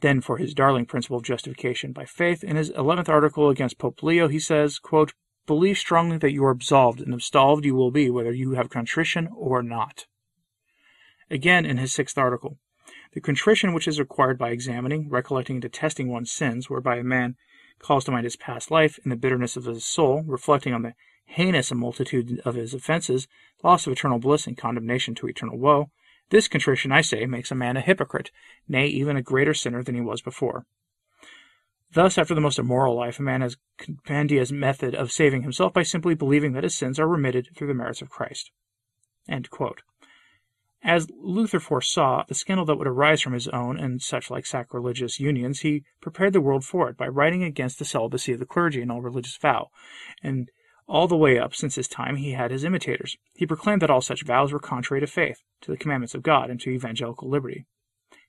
Then, 0.00 0.20
for 0.20 0.38
his 0.38 0.54
darling 0.54 0.86
principle 0.86 1.16
of 1.18 1.22
justification 1.22 1.92
by 1.92 2.06
faith, 2.06 2.42
in 2.42 2.56
his 2.56 2.70
11th 2.70 3.08
article 3.08 3.48
against 3.50 3.78
Pope 3.78 4.02
Leo, 4.02 4.28
he 4.28 4.40
says, 4.40 4.78
quote, 4.78 5.12
Believe 5.46 5.78
strongly 5.78 6.18
that 6.18 6.32
you 6.32 6.44
are 6.44 6.50
absolved, 6.50 7.00
and 7.00 7.14
absolved 7.14 7.64
you 7.64 7.74
will 7.74 7.90
be, 7.90 8.10
whether 8.10 8.32
you 8.32 8.52
have 8.52 8.70
contrition 8.70 9.28
or 9.36 9.62
not. 9.62 10.06
Again, 11.30 11.64
in 11.64 11.78
his 11.78 11.92
6th 11.92 12.18
article, 12.18 12.58
the 13.12 13.20
contrition 13.20 13.72
which 13.72 13.86
is 13.86 13.98
required 13.98 14.38
by 14.38 14.50
examining, 14.50 15.08
recollecting, 15.08 15.56
and 15.56 15.62
detesting 15.62 16.08
one's 16.08 16.32
sins, 16.32 16.70
whereby 16.70 16.96
a 16.96 17.04
man 17.04 17.36
calls 17.78 18.04
to 18.04 18.10
mind 18.10 18.24
his 18.24 18.36
past 18.36 18.70
life 18.70 18.98
in 19.04 19.10
the 19.10 19.16
bitterness 19.16 19.56
of 19.56 19.64
his 19.64 19.84
soul, 19.84 20.22
reflecting 20.26 20.72
on 20.72 20.82
the 20.82 20.94
heinous 21.32 21.70
a 21.70 21.74
multitude 21.74 22.40
of 22.44 22.54
his 22.54 22.74
offences, 22.74 23.26
loss 23.62 23.86
of 23.86 23.92
eternal 23.92 24.18
bliss 24.18 24.46
and 24.46 24.56
condemnation 24.56 25.14
to 25.14 25.26
eternal 25.26 25.58
woe, 25.58 25.90
this 26.30 26.48
contrition, 26.48 26.92
I 26.92 27.00
say, 27.02 27.26
makes 27.26 27.50
a 27.50 27.54
man 27.54 27.76
a 27.76 27.80
hypocrite, 27.80 28.30
nay, 28.68 28.86
even 28.86 29.16
a 29.16 29.22
greater 29.22 29.52
sinner 29.52 29.82
than 29.82 29.94
he 29.94 30.00
was 30.00 30.22
before. 30.22 30.64
Thus, 31.92 32.16
after 32.16 32.34
the 32.34 32.40
most 32.40 32.58
immoral 32.58 32.96
life, 32.96 33.18
a 33.18 33.22
man 33.22 33.42
has 33.42 33.58
compendious 33.76 34.50
method 34.50 34.94
of 34.94 35.12
saving 35.12 35.42
himself 35.42 35.74
by 35.74 35.82
simply 35.82 36.14
believing 36.14 36.52
that 36.52 36.64
his 36.64 36.74
sins 36.74 36.98
are 36.98 37.06
remitted 37.06 37.48
through 37.54 37.68
the 37.68 37.74
merits 37.74 38.00
of 38.00 38.08
Christ. 38.08 38.50
As 40.84 41.06
Luther 41.20 41.60
foresaw 41.60 42.24
the 42.26 42.34
scandal 42.34 42.64
that 42.66 42.76
would 42.76 42.88
arise 42.88 43.20
from 43.20 43.34
his 43.34 43.48
own 43.48 43.78
and 43.78 44.00
such 44.00 44.30
like 44.30 44.46
sacrilegious 44.46 45.20
unions, 45.20 45.60
he 45.60 45.84
prepared 46.00 46.32
the 46.32 46.40
world 46.40 46.64
for 46.64 46.88
it 46.88 46.96
by 46.96 47.08
writing 47.08 47.44
against 47.44 47.78
the 47.78 47.84
celibacy 47.84 48.32
of 48.32 48.38
the 48.38 48.46
clergy 48.46 48.80
and 48.80 48.90
all 48.90 49.02
religious 49.02 49.36
vow, 49.36 49.68
and 50.22 50.50
all 50.92 51.08
the 51.08 51.16
way 51.16 51.38
up 51.38 51.54
since 51.54 51.76
his 51.76 51.88
time 51.88 52.16
he 52.16 52.32
had 52.32 52.50
his 52.50 52.64
imitators. 52.64 53.16
He 53.32 53.46
proclaimed 53.46 53.80
that 53.80 53.88
all 53.88 54.02
such 54.02 54.26
vows 54.26 54.52
were 54.52 54.60
contrary 54.60 55.00
to 55.00 55.06
faith, 55.06 55.42
to 55.62 55.70
the 55.70 55.78
commandments 55.78 56.14
of 56.14 56.22
God, 56.22 56.50
and 56.50 56.60
to 56.60 56.70
evangelical 56.70 57.30
liberty. 57.30 57.64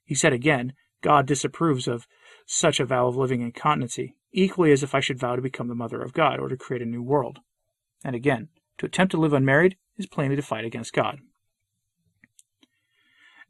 He 0.05 0.15
said 0.15 0.31
again, 0.31 0.71
God 1.01 1.25
disapproves 1.25 1.89
of 1.89 2.07
such 2.45 2.79
a 2.79 2.85
vow 2.85 3.07
of 3.07 3.17
living 3.17 3.41
in 3.41 3.51
continency, 3.51 4.15
equally 4.31 4.71
as 4.71 4.81
if 4.81 4.95
I 4.95 5.01
should 5.01 5.19
vow 5.19 5.35
to 5.35 5.41
become 5.41 5.67
the 5.67 5.75
mother 5.75 6.01
of 6.01 6.13
God, 6.13 6.39
or 6.39 6.47
to 6.47 6.55
create 6.55 6.81
a 6.81 6.85
new 6.85 7.03
world. 7.03 7.39
And 8.01 8.15
again, 8.15 8.47
to 8.77 8.85
attempt 8.85 9.11
to 9.11 9.19
live 9.19 9.33
unmarried 9.33 9.75
is 9.97 10.05
plainly 10.05 10.37
to 10.37 10.41
fight 10.41 10.63
against 10.63 10.93
God. 10.93 11.19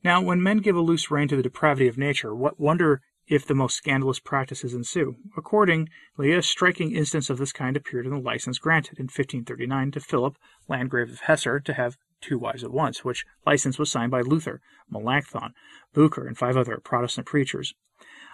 Now, 0.03 0.23
when 0.23 0.41
men 0.41 0.57
give 0.57 0.75
a 0.75 0.81
loose 0.81 1.11
rein 1.11 1.27
to 1.27 1.35
the 1.35 1.43
depravity 1.43 1.87
of 1.87 1.99
nature, 1.99 2.33
what 2.33 2.59
wonder 2.59 3.01
if 3.27 3.45
the 3.45 3.55
most 3.55 3.75
scandalous 3.75 4.19
practices 4.19 4.73
ensue. 4.73 5.15
Accordingly, 5.37 6.31
a 6.31 6.41
striking 6.41 6.95
instance 6.95 7.29
of 7.29 7.37
this 7.37 7.53
kind 7.53 7.77
appeared 7.77 8.05
in 8.05 8.11
the 8.11 8.19
license 8.19 8.57
granted 8.57 8.99
in 8.99 9.05
1539 9.05 9.91
to 9.91 9.99
Philip, 9.99 10.37
Landgrave 10.67 11.09
of 11.09 11.21
Hesse, 11.21 11.61
to 11.63 11.73
have 11.73 11.97
two 12.21 12.37
wives 12.37 12.63
at 12.63 12.71
once, 12.71 13.03
which 13.03 13.25
license 13.45 13.77
was 13.77 13.91
signed 13.91 14.11
by 14.11 14.21
Luther, 14.21 14.61
Melanchthon, 14.89 15.53
Bucer, 15.93 16.27
and 16.27 16.37
five 16.37 16.57
other 16.57 16.79
Protestant 16.83 17.27
preachers. 17.27 17.73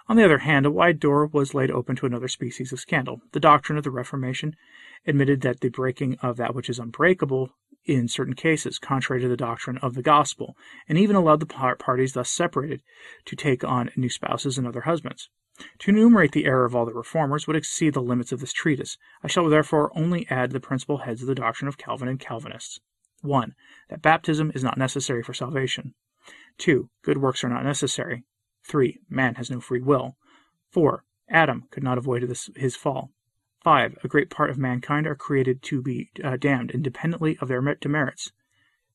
On 0.08 0.16
the 0.16 0.26
other 0.26 0.40
hand, 0.40 0.66
a 0.66 0.72
wide 0.72 1.00
door 1.00 1.28
was 1.28 1.54
laid 1.54 1.70
open 1.70 1.96
to 1.98 2.06
another 2.08 2.28
species 2.28 2.72
of 2.74 2.80
scandal. 2.80 3.22
The 3.32 3.40
doctrine 3.40 3.78
of 3.78 3.84
the 3.84 3.92
Reformation 3.92 4.56
admitted 5.06 5.42
that 5.42 5.60
the 5.60 5.70
breaking 5.70 6.16
of 6.16 6.38
that 6.38 6.56
which 6.56 6.70
is 6.70 6.80
unbreakable 6.80 7.52
in 7.90 8.08
certain 8.08 8.36
cases, 8.36 8.78
contrary 8.78 9.22
to 9.22 9.28
the 9.28 9.36
doctrine 9.36 9.78
of 9.80 9.96
the 9.96 10.02
gospel, 10.02 10.56
and 10.88 10.98
even 10.98 11.16
allowed 11.16 11.40
the 11.40 11.76
parties 11.76 12.14
thus 12.14 12.30
separated 12.30 12.82
to 13.26 13.36
take 13.36 13.64
on 13.64 13.90
new 13.96 14.10
spouses 14.10 14.58
and 14.58 14.68
other 14.68 14.82
husbands. 14.82 15.30
To 15.80 15.92
enumerate 15.92 16.32
the 16.32 16.46
error 16.46 16.66
of 16.66 16.76
all 16.76 16.86
the 16.86 16.94
reformers 16.94 17.48
would 17.48 17.56
exceed 17.56 17.94
the 17.94 18.02
limits 18.02 18.32
of 18.32 18.40
this 18.40 18.54
treatise. 18.54 18.98
I 19.24 19.28
shall 19.28 19.50
therefore 19.50 19.92
only 19.98 20.26
add 20.30 20.52
the 20.52 20.60
principal 20.60 21.00
heads 21.00 21.22
of 21.22 21.28
the 21.28 21.36
doctrine 21.36 21.68
of 21.68 21.78
Calvin 21.78 22.08
and 22.08 22.20
Calvinists. 22.20 22.80
1. 23.22 23.54
That 23.90 24.02
baptism 24.02 24.52
is 24.56 24.64
not 24.64 24.78
necessary 24.78 25.22
for 25.22 25.34
salvation. 25.34 25.96
2. 26.60 26.90
Good 27.04 27.18
works 27.18 27.44
are 27.44 27.50
not 27.50 27.66
necessary. 27.66 28.24
3. 28.64 29.00
Man 29.10 29.36
has 29.36 29.50
no 29.50 29.60
free 29.60 29.82
will. 29.82 30.16
4. 30.72 31.04
Adam 31.30 31.66
could 31.72 31.84
not 31.84 31.98
avoid 31.98 32.24
this, 32.24 32.50
his 32.56 32.76
fall. 32.76 33.12
5. 33.62 33.98
A 34.04 34.08
great 34.08 34.30
part 34.30 34.50
of 34.50 34.58
mankind 34.58 35.06
are 35.06 35.16
created 35.16 35.62
to 35.64 35.82
be 35.82 36.10
uh, 36.24 36.38
damned 36.38 36.72
independently 36.72 37.38
of 37.42 37.48
their 37.48 37.62
demerits. 37.76 38.32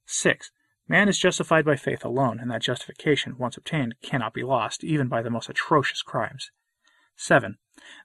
6. 0.06 0.50
Man 0.88 1.08
is 1.08 1.18
justified 1.18 1.64
by 1.64 1.76
faith 1.76 2.04
alone, 2.04 2.38
and 2.38 2.50
that 2.50 2.62
justification, 2.62 3.38
once 3.38 3.56
obtained, 3.56 3.94
cannot 4.02 4.34
be 4.34 4.42
lost, 4.42 4.84
even 4.84 5.08
by 5.08 5.22
the 5.22 5.30
most 5.30 5.48
atrocious 5.48 6.02
crimes. 6.02 6.50
7. 7.16 7.56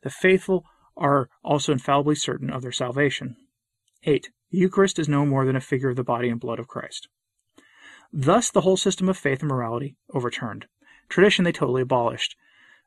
The 0.04 0.10
faithful 0.10 0.65
are 0.95 1.30
also 1.43 1.72
infallibly 1.72 2.15
certain 2.15 2.50
of 2.50 2.62
their 2.62 2.72
salvation. 2.72 3.36
8. 4.04 4.30
The 4.52 4.58
Eucharist 4.58 5.00
is 5.00 5.10
no 5.10 5.26
more 5.26 5.45
than 5.45 5.56
a 5.56 5.62
figure 5.62 5.89
of 5.89 5.95
the 5.95 6.04
body 6.04 6.30
and 6.30 6.39
blood 6.39 6.60
of 6.60 6.67
Christ. 6.67 7.08
Thus 8.12 8.50
the 8.50 8.62
whole 8.62 8.78
system 8.78 9.08
of 9.08 9.17
faith 9.17 9.41
and 9.41 9.50
morality 9.50 9.95
overturned. 10.13 10.67
Tradition 11.10 11.45
they 11.45 11.52
totally 11.52 11.82
abolished, 11.82 12.36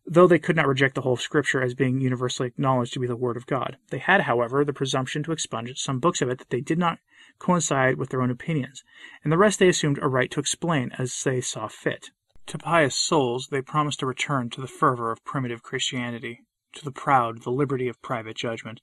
though 0.05 0.27
they 0.27 0.39
could 0.39 0.57
not 0.57 0.67
reject 0.67 0.97
the 0.97 1.03
whole 1.03 1.13
of 1.13 1.21
Scripture 1.21 1.63
as 1.63 1.75
being 1.75 2.01
universally 2.01 2.49
acknowledged 2.49 2.93
to 2.93 2.99
be 2.99 3.07
the 3.07 3.15
Word 3.15 3.37
of 3.37 3.47
God. 3.47 3.77
They 3.91 3.99
had, 3.99 4.23
however, 4.23 4.65
the 4.65 4.73
presumption 4.73 5.23
to 5.23 5.31
expunge 5.31 5.79
some 5.79 6.01
books 6.01 6.21
of 6.21 6.29
it 6.29 6.39
that 6.39 6.51
they 6.51 6.61
did 6.61 6.77
not 6.77 6.99
coincide 7.39 7.97
with 7.97 8.11
their 8.11 8.21
own 8.21 8.31
opinions, 8.31 8.83
and 9.23 9.33
the 9.33 9.39
rest 9.39 9.61
they 9.61 9.69
assumed 9.69 10.01
a 10.03 10.09
right 10.09 10.29
to 10.33 10.41
explain 10.41 10.91
as 10.99 11.23
they 11.23 11.41
saw 11.41 11.69
fit. 11.69 12.11
To 12.47 12.59
pious 12.59 12.97
souls 12.97 13.47
they 13.53 13.63
promised 13.63 14.03
a 14.03 14.07
return 14.07 14.51
to 14.51 14.61
the 14.61 14.67
fervor 14.67 15.13
of 15.13 15.25
primitive 15.25 15.63
Christianity, 15.63 16.41
to 16.73 16.85
the 16.85 16.91
proud 16.91 17.43
the 17.43 17.53
liberty 17.53 17.87
of 17.87 18.03
private 18.03 18.37
judgment. 18.37 18.81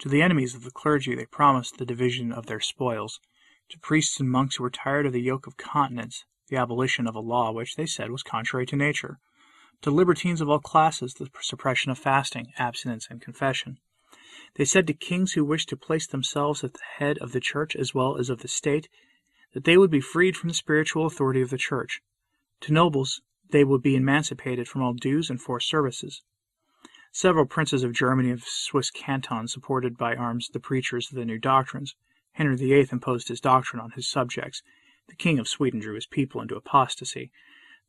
To 0.00 0.08
the 0.08 0.20
enemies 0.20 0.56
of 0.56 0.64
the 0.64 0.72
clergy 0.72 1.14
they 1.14 1.26
promised 1.26 1.78
the 1.78 1.86
division 1.86 2.32
of 2.32 2.46
their 2.46 2.60
spoils. 2.60 3.20
To 3.68 3.78
priests 3.78 4.18
and 4.18 4.28
monks 4.28 4.56
who 4.56 4.64
were 4.64 4.70
tired 4.70 5.06
of 5.06 5.12
the 5.12 5.22
yoke 5.22 5.46
of 5.46 5.56
continence, 5.56 6.24
the 6.48 6.56
abolition 6.56 7.06
of 7.06 7.14
a 7.14 7.20
law 7.20 7.52
which 7.52 7.76
they 7.76 7.86
said 7.86 8.10
was 8.10 8.24
contrary 8.24 8.66
to 8.66 8.76
nature 8.76 9.20
to 9.82 9.90
libertines 9.90 10.40
of 10.40 10.48
all 10.48 10.58
classes 10.58 11.14
the 11.14 11.28
suppression 11.40 11.90
of 11.90 11.98
fasting, 11.98 12.52
abstinence, 12.58 13.06
and 13.10 13.20
confession. 13.20 13.78
They 14.54 14.64
said 14.64 14.86
to 14.86 14.94
kings 14.94 15.32
who 15.32 15.44
wished 15.44 15.68
to 15.68 15.76
place 15.76 16.06
themselves 16.06 16.64
at 16.64 16.74
the 16.74 16.80
head 16.98 17.18
of 17.18 17.32
the 17.32 17.40
church 17.40 17.76
as 17.76 17.94
well 17.94 18.16
as 18.16 18.30
of 18.30 18.40
the 18.40 18.48
state 18.48 18.88
that 19.52 19.64
they 19.64 19.76
would 19.76 19.90
be 19.90 20.00
freed 20.00 20.36
from 20.36 20.48
the 20.48 20.54
spiritual 20.54 21.06
authority 21.06 21.40
of 21.40 21.50
the 21.50 21.58
church. 21.58 22.02
To 22.62 22.72
nobles 22.72 23.20
they 23.50 23.64
would 23.64 23.82
be 23.82 23.96
emancipated 23.96 24.68
from 24.68 24.82
all 24.82 24.92
dues 24.92 25.30
and 25.30 25.40
forced 25.40 25.68
services. 25.68 26.22
Several 27.12 27.46
princes 27.46 27.82
of 27.82 27.92
Germany 27.92 28.30
and 28.30 28.40
of 28.40 28.46
Swiss 28.46 28.90
cantons 28.90 29.52
supported 29.52 29.96
by 29.96 30.14
arms 30.14 30.48
the 30.48 30.60
preachers 30.60 31.10
of 31.10 31.16
the 31.16 31.24
new 31.24 31.38
doctrines. 31.38 31.94
Henry 32.32 32.56
VIII 32.56 32.88
imposed 32.92 33.28
his 33.28 33.40
doctrine 33.40 33.80
on 33.80 33.92
his 33.92 34.08
subjects. 34.08 34.62
The 35.08 35.16
King 35.16 35.38
of 35.38 35.48
Sweden 35.48 35.80
drew 35.80 35.94
his 35.94 36.06
people 36.06 36.42
into 36.42 36.56
apostasy. 36.56 37.30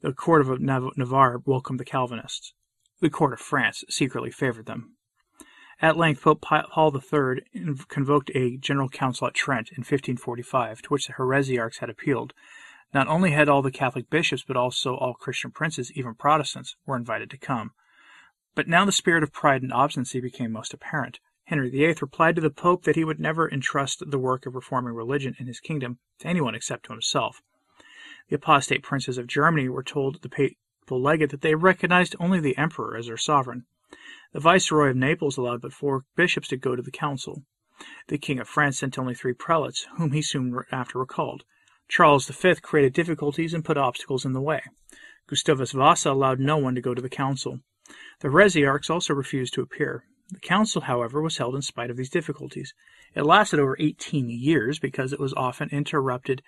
The 0.02 0.14
court 0.14 0.42
of 0.42 0.60
Navarre 0.60 1.42
welcomed 1.46 1.80
the 1.80 1.86
Calvinists. 1.86 2.54
The 3.00 3.10
court 3.10 3.34
of 3.34 3.40
France 3.40 3.84
secretly 3.90 4.30
favored 4.30 4.68
them. 4.68 4.96
At 5.82 5.98
length, 5.98 6.22
Pope 6.22 6.42
Paul 6.42 6.96
III 6.96 7.42
convoked 7.88 8.32
a 8.36 8.58
general 8.58 8.90
council 8.90 9.28
at 9.28 9.34
Trent 9.34 9.70
in 9.70 9.82
1545, 9.82 10.82
to 10.84 10.90
which 10.90 11.08
the 11.08 11.14
heresiarchs 11.14 11.78
had 11.80 11.90
appealed. 11.90 12.34
Not 12.94 13.08
only 13.08 13.32
had 13.32 13.50
all 13.50 13.62
the 13.62 13.72
Catholic 13.72 14.10
bishops, 14.10 14.44
but 14.48 14.56
also 14.56 14.96
all 14.96 15.14
Christian 15.14 15.52
princes, 15.52 15.92
even 15.94 16.16
Protestants, 16.16 16.76
were 16.86 16.96
invited 16.96 17.30
to 17.32 17.38
come. 17.38 17.72
But 18.56 18.68
now 18.68 18.86
the 18.86 18.92
spirit 18.92 19.24
of 19.24 19.34
pride 19.34 19.62
and 19.62 19.74
obstinacy 19.74 20.20
became 20.20 20.52
most 20.52 20.74
apparent. 20.74 21.20
Henry 21.46 21.70
VIII 21.70 21.96
replied 22.02 22.36
to 22.36 22.42
the 22.42 22.50
Pope 22.50 22.84
that 22.84 22.96
he 22.96 23.04
would 23.04 23.20
never 23.20 23.50
entrust 23.50 24.04
the 24.06 24.20
work 24.20 24.46
of 24.46 24.56
reforming 24.56 24.94
religion 24.94 25.36
in 25.40 25.48
his 25.48 25.60
kingdom 25.60 26.00
to 26.20 26.28
anyone 26.28 26.56
except 26.56 26.86
to 26.86 26.92
himself. 26.92 27.42
The 28.30 28.36
apostate 28.36 28.84
princes 28.84 29.18
of 29.18 29.28
Germany 29.28 29.70
were 29.70 29.84
told 29.84 30.22
the 30.22 30.30
papal 30.30 31.02
legate 31.02 31.30
that 31.30 31.42
they 31.42 31.56
recognized 31.56 32.16
only 32.20 32.40
the 32.40 32.58
emperor 32.58 32.98
as 32.98 33.08
their 33.08 33.18
sovereign. 33.18 33.66
The 34.34 34.40
viceroy 34.40 34.90
of 34.90 34.98
Naples 34.98 35.38
allowed 35.38 35.62
but 35.62 35.74
four 35.74 36.04
bishops 36.16 36.50
to 36.50 36.58
go 36.58 36.76
to 36.76 36.82
the 36.82 36.92
council. 36.92 37.44
The 38.08 38.18
king 38.18 38.40
of 38.40 38.48
France 38.48 38.80
sent 38.80 38.98
only 38.98 39.14
three 39.14 39.34
prelates, 39.34 39.88
whom 39.98 40.12
he 40.12 40.22
soon 40.22 40.60
after 40.72 41.00
recalled. 41.00 41.44
Charles 41.88 42.28
V 42.28 42.56
created 42.56 42.94
difficulties 42.94 43.54
and 43.54 43.64
put 43.64 43.78
obstacles 43.78 44.26
in 44.26 44.34
the 44.34 44.42
way. 44.42 44.62
Gustavus 45.28 45.72
Vasa 45.72 46.12
allowed 46.12 46.40
no 46.40 46.58
one 46.58 46.76
to 46.76 46.82
go 46.82 46.94
to 46.94 47.02
the 47.02 47.10
council. 47.10 47.60
The 48.20 48.28
heresiarchs 48.28 48.90
also 48.90 49.14
refused 49.14 49.54
to 49.54 49.62
appear. 49.62 50.04
The 50.32 50.40
council, 50.40 50.82
however, 50.82 51.22
was 51.22 51.38
held 51.38 51.56
in 51.56 51.62
spite 51.62 51.90
of 51.90 51.96
these 51.96 52.10
difficulties. 52.10 52.74
It 53.16 53.26
lasted 53.26 53.60
over 53.60 53.78
eighteen 53.80 54.30
years 54.30 54.80
because 54.80 55.14
it 55.14 55.20
was 55.20 55.34
often 55.36 55.70
interrupted 55.72 56.42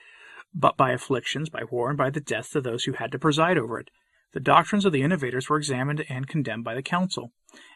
but 0.54 0.78
by 0.78 0.92
afflictions, 0.92 1.50
by 1.50 1.64
war, 1.70 1.90
and 1.90 1.98
by 1.98 2.10
the 2.10 2.20
deaths 2.20 2.56
of 2.56 2.64
those 2.64 2.86
who 2.86 2.94
had 2.94 3.12
to 3.12 3.20
preside 3.20 3.58
over 3.58 3.80
it. 3.80 3.90
The 4.32 4.40
doctrines 4.40 4.86
of 4.86 4.92
the 4.92 5.02
innovators 5.02 5.50
were 5.50 5.58
examined 5.58 6.06
and 6.08 6.28
condemned 6.28 6.64
by 6.64 6.76
the 6.76 6.84
council, 6.84 7.32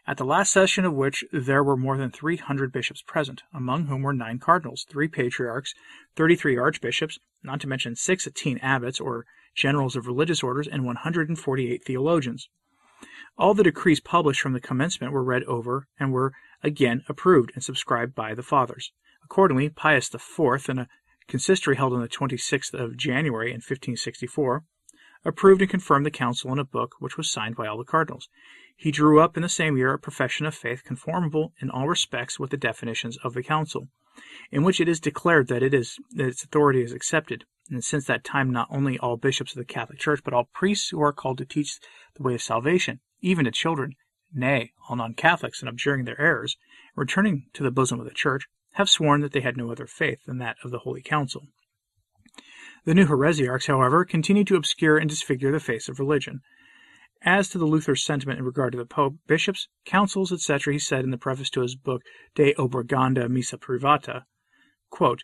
at 0.05 0.17
the 0.17 0.25
last 0.25 0.51
session 0.51 0.85
of 0.85 0.93
which 0.93 1.23
there 1.31 1.63
were 1.63 1.75
more 1.75 1.97
than 1.97 2.11
three 2.11 2.37
hundred 2.37 2.71
bishops 2.71 3.01
present, 3.01 3.41
among 3.51 3.87
whom 3.87 4.03
were 4.03 4.13
nine 4.13 4.37
cardinals, 4.37 4.85
three 4.87 5.07
patriarchs, 5.07 5.73
thirty-three 6.15 6.55
archbishops, 6.57 7.17
not 7.43 7.59
to 7.61 7.67
mention 7.67 7.95
sixteen 7.95 8.59
abbots 8.59 8.99
or 8.99 9.25
generals 9.55 9.95
of 9.95 10.05
religious 10.05 10.43
orders, 10.43 10.67
and 10.67 10.85
one 10.85 10.97
hundred 10.97 11.27
and 11.27 11.39
forty-eight 11.39 11.83
theologians. 11.83 12.49
All 13.35 13.55
the 13.55 13.63
decrees 13.63 13.99
published 13.99 14.41
from 14.41 14.53
the 14.53 14.61
commencement 14.61 15.11
were 15.11 15.23
read 15.23 15.43
over 15.45 15.87
and 15.99 16.13
were 16.13 16.33
again 16.61 17.03
approved 17.09 17.51
and 17.55 17.63
subscribed 17.63 18.13
by 18.13 18.35
the 18.35 18.43
Fathers. 18.43 18.91
Accordingly, 19.23 19.69
Pius 19.69 20.13
IV, 20.13 20.69
in 20.69 20.77
a 20.79 20.87
consistory 21.27 21.75
held 21.75 21.93
on 21.93 22.01
the 22.01 22.07
26th 22.07 22.73
of 22.73 22.97
January 22.97 23.49
in 23.49 23.57
1564, 23.57 24.63
approved 25.25 25.61
and 25.61 25.69
confirmed 25.69 26.05
the 26.05 26.11
council 26.11 26.51
in 26.51 26.59
a 26.59 26.65
book 26.65 26.95
which 26.99 27.17
was 27.17 27.31
signed 27.31 27.55
by 27.55 27.67
all 27.67 27.77
the 27.77 27.83
cardinals. 27.83 28.27
He 28.75 28.91
drew 28.91 29.19
up 29.19 29.37
in 29.37 29.43
the 29.43 29.49
same 29.49 29.77
year 29.77 29.93
a 29.93 29.99
profession 29.99 30.45
of 30.45 30.55
faith 30.55 30.83
conformable 30.83 31.53
in 31.61 31.69
all 31.69 31.87
respects 31.87 32.39
with 32.39 32.49
the 32.49 32.57
definitions 32.57 33.17
of 33.23 33.33
the 33.33 33.43
council, 33.43 33.87
in 34.51 34.63
which 34.63 34.81
it 34.81 34.89
is 34.89 34.99
declared 34.99 35.47
that 35.47 35.63
it 35.63 35.73
is 35.73 35.97
that 36.11 36.27
its 36.27 36.43
authority 36.43 36.81
is 36.81 36.91
accepted, 36.91 37.45
and 37.69 37.83
since 37.83 38.05
that 38.05 38.23
time 38.23 38.51
not 38.51 38.67
only 38.69 38.99
all 38.99 39.15
bishops 39.15 39.53
of 39.53 39.57
the 39.57 39.65
Catholic 39.65 39.99
Church, 39.99 40.21
but 40.23 40.33
all 40.33 40.49
priests 40.53 40.89
who 40.89 41.01
are 41.01 41.13
called 41.13 41.37
to 41.37 41.45
teach 41.45 41.79
the 42.15 42.23
way 42.23 42.33
of 42.33 42.41
salvation, 42.41 42.99
even 43.21 43.45
to 43.45 43.51
children, 43.51 43.95
nay, 44.33 44.73
all 44.89 44.95
non 44.95 45.13
Catholics, 45.13 45.61
in 45.61 45.67
abjuring 45.67 46.05
their 46.05 46.19
errors, 46.19 46.57
and 46.95 47.01
returning 47.01 47.45
to 47.53 47.63
the 47.63 47.71
bosom 47.71 47.99
of 47.99 48.05
the 48.05 48.11
Church, 48.11 48.47
have 48.73 48.89
sworn 48.89 49.21
that 49.21 49.31
they 49.31 49.41
had 49.41 49.57
no 49.57 49.71
other 49.71 49.87
faith 49.87 50.19
than 50.25 50.37
that 50.39 50.57
of 50.63 50.71
the 50.71 50.79
Holy 50.79 51.01
Council. 51.01 51.47
The 52.85 52.93
new 52.93 53.05
heresiarchs, 53.05 53.67
however, 53.67 54.03
continued 54.03 54.47
to 54.47 54.55
obscure 54.55 54.97
and 54.97 55.09
disfigure 55.09 55.51
the 55.51 55.59
face 55.59 55.87
of 55.87 55.99
religion. 55.99 56.41
As 57.21 57.47
to 57.49 57.57
the 57.57 57.65
Luther's 57.65 58.03
sentiment 58.03 58.39
in 58.39 58.45
regard 58.45 58.73
to 58.73 58.77
the 58.77 58.85
Pope, 58.85 59.15
bishops, 59.25 59.69
councils, 59.85 60.33
etc., 60.33 60.73
he 60.73 60.79
said 60.79 61.05
in 61.05 61.11
the 61.11 61.17
preface 61.17 61.49
to 61.51 61.61
his 61.61 61.75
book 61.75 62.01
De 62.35 62.53
Obligatio 62.55 63.29
Missa 63.29 63.57
Privata, 63.57 64.25
quote, 64.89 65.23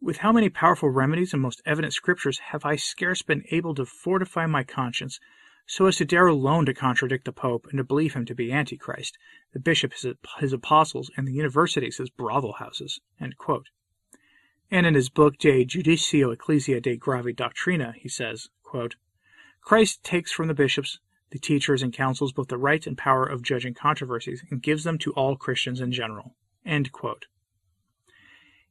With 0.00 0.18
how 0.18 0.32
many 0.32 0.50
powerful 0.50 0.90
remedies 0.90 1.32
and 1.32 1.40
most 1.40 1.62
evident 1.64 1.94
scriptures 1.94 2.38
have 2.50 2.66
I 2.66 2.76
scarce 2.76 3.22
been 3.22 3.44
able 3.50 3.74
to 3.76 3.86
fortify 3.86 4.44
my 4.44 4.64
conscience 4.64 5.18
so 5.66 5.86
as 5.86 5.96
to 5.96 6.04
dare 6.04 6.26
alone 6.26 6.66
to 6.66 6.74
contradict 6.74 7.24
the 7.24 7.32
Pope 7.32 7.66
and 7.70 7.78
to 7.78 7.84
believe 7.84 8.14
him 8.14 8.24
to 8.26 8.34
be 8.34 8.52
Antichrist, 8.52 9.16
the 9.52 9.60
bishop 9.60 9.92
his, 10.38 10.52
apostles, 10.52 11.10
and 11.16 11.26
the 11.26 11.32
universities 11.32 11.98
his 11.98 12.10
brothel 12.10 12.54
houses. 12.54 13.00
And 13.20 13.34
in 14.70 14.94
his 14.94 15.08
book 15.08 15.38
De 15.38 15.64
Judicio 15.64 16.32
Ecclesia 16.32 16.80
de 16.80 16.96
Gravi 16.96 17.32
Doctrina, 17.32 17.94
he 17.94 18.08
says, 18.08 18.48
Christ 19.60 20.02
takes 20.02 20.32
from 20.32 20.48
the 20.48 20.54
bishops, 20.54 20.98
the 21.30 21.38
teachers, 21.38 21.82
and 21.82 21.92
councils 21.92 22.32
both 22.32 22.48
the 22.48 22.58
right 22.58 22.86
and 22.86 22.98
power 22.98 23.24
of 23.24 23.42
judging 23.42 23.74
controversies, 23.74 24.42
and 24.50 24.62
gives 24.62 24.84
them 24.84 24.98
to 24.98 25.12
all 25.12 25.36
Christians 25.36 25.80
in 25.80 25.92
general. 25.92 26.34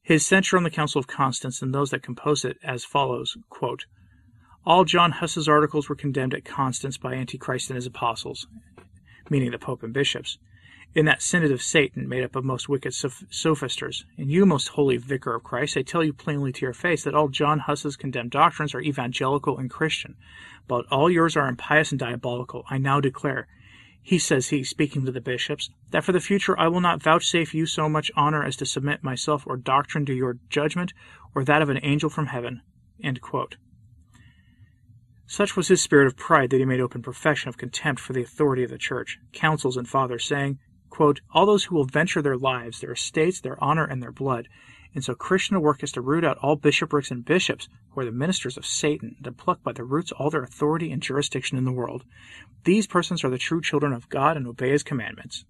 His 0.04 0.26
censure 0.26 0.58
on 0.58 0.64
the 0.64 0.70
Council 0.70 1.00
of 1.00 1.08
Constance 1.08 1.62
and 1.62 1.74
those 1.74 1.92
that 1.92 2.02
composed 2.02 2.44
it 2.44 2.58
as 2.64 2.84
follows 2.84 3.38
all 4.66 4.86
John 4.86 5.12
Huss's 5.12 5.48
articles 5.48 5.90
were 5.90 5.96
condemned 5.96 6.34
at 6.34 6.46
Constance 6.46 6.98
by 6.98 7.14
Antichrist 7.14 7.70
and 7.70 7.76
his 7.76 7.88
apostles, 7.88 8.48
meaning 9.30 9.52
the 9.52 9.58
Pope 9.58 9.82
and 9.82 9.94
bishops, 9.94 10.38
in 10.94 11.06
that 11.06 11.22
synod 11.22 11.52
of 11.52 11.62
Satan 11.62 12.08
made 12.08 12.24
up 12.24 12.36
of 12.36 12.44
most 12.44 12.68
wicked 12.68 12.94
soph- 12.94 13.24
sophisters. 13.30 14.06
And 14.18 14.30
you, 14.30 14.46
most 14.46 14.70
holy 14.70 14.98
vicar 14.98 15.34
of 15.34 15.44
Christ, 15.44 15.78
I 15.78 15.82
tell 15.82 16.04
you 16.04 16.14
plainly 16.14 16.52
to 16.52 16.62
your 16.66 16.74
face 16.74 17.04
that 17.04 17.16
all 17.16 17.30
John 17.30 17.60
Huss's 17.60 17.96
condemned 17.96 18.32
doctrines 18.32 18.76
are 18.76 18.82
evangelical 18.82 19.58
and 19.58 19.70
Christian, 19.70 20.16
but 20.68 20.86
all 20.92 21.10
yours 21.10 21.36
are 21.36 21.48
impious 21.48 21.92
and 21.92 22.00
diabolical. 22.00 22.66
I 22.70 22.78
now 22.78 23.00
declare, 23.00 23.48
he 24.04 24.20
says 24.20 24.50
he, 24.50 24.64
speaking 24.64 25.06
to 25.06 25.12
the 25.12 25.22
bishops, 25.22 25.70
that 25.92 26.04
for 26.04 26.12
the 26.12 26.20
future 26.20 26.60
I 26.60 26.68
will 26.68 26.82
not 26.82 27.02
vouchsafe 27.02 27.54
you 27.54 27.66
so 27.66 27.88
much 27.88 28.12
honor 28.16 28.44
as 28.44 28.58
to 28.58 28.66
submit 28.66 29.04
myself 29.04 29.44
or 29.48 29.58
doctrine 29.58 30.06
to 30.08 30.14
your 30.14 30.38
judgment 30.50 30.94
or 31.34 31.44
that 31.46 31.62
of 31.62 31.70
an 31.70 31.80
angel 31.84 32.10
from 32.10 32.28
heaven. 32.28 32.62
Such 35.32 35.56
was 35.56 35.70
his 35.70 35.82
spirit 35.82 36.08
of 36.08 36.18
pride 36.18 36.50
that 36.50 36.58
he 36.58 36.66
made 36.66 36.82
open 36.82 37.02
profession 37.02 37.48
of 37.48 37.56
contempt 37.56 38.02
for 38.02 38.12
the 38.12 38.22
authority 38.22 38.66
of 38.66 38.70
the 38.70 38.78
Church, 38.78 39.18
councils, 39.32 39.78
and 39.78 39.88
fathers, 39.88 40.26
saying, 40.26 40.60
All 41.00 41.46
those 41.46 41.64
who 41.64 41.76
will 41.76 41.86
venture 41.86 42.22
their 42.22 42.36
lives, 42.36 42.82
their 42.82 42.92
estates, 42.92 43.40
their 43.40 43.58
honor, 43.64 43.86
and 43.86 44.04
their 44.04 44.12
blood, 44.12 44.50
in 44.94 45.02
so 45.02 45.16
Christian 45.16 45.56
a 45.56 45.62
work 45.62 45.84
as 45.84 45.94
to 45.94 46.02
root 46.02 46.26
out 46.26 46.38
all 46.40 46.58
bishoprics 46.58 47.12
and 47.12 47.24
bishops, 47.24 47.70
who 47.92 48.02
are 48.02 48.06
the 48.06 48.12
ministers 48.12 48.58
of 48.58 48.66
Satan, 48.66 49.14
and 49.16 49.24
to 49.24 49.32
pluck 49.32 49.64
by 49.64 49.72
the 49.72 49.86
roots 49.86 50.12
all 50.12 50.30
their 50.30 50.44
authority 50.44 50.92
and 50.92 51.02
jurisdiction 51.02 51.58
in 51.58 51.64
the 51.64 51.72
world. 51.72 52.04
These 52.66 52.88
persons 52.88 53.24
are 53.24 53.30
the 53.30 53.38
true 53.38 53.62
children 53.62 53.94
of 53.94 54.10
God 54.10 54.36
and 54.36 54.46
obey 54.46 54.72
his 54.72 54.84
commandments. 54.84 55.46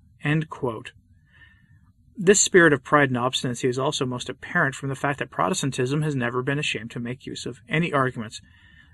This 2.15 2.39
spirit 2.39 2.71
of 2.71 2.83
pride 2.83 3.09
and 3.09 3.17
obstinacy 3.17 3.67
is 3.67 3.79
also 3.79 4.05
most 4.05 4.29
apparent 4.29 4.75
from 4.75 4.89
the 4.89 4.95
fact 4.95 5.17
that 5.17 5.31
Protestantism 5.31 6.03
has 6.03 6.15
never 6.15 6.43
been 6.43 6.59
ashamed 6.59 6.91
to 6.91 6.99
make 6.99 7.25
use 7.25 7.47
of 7.47 7.61
any 7.67 7.91
arguments 7.91 8.41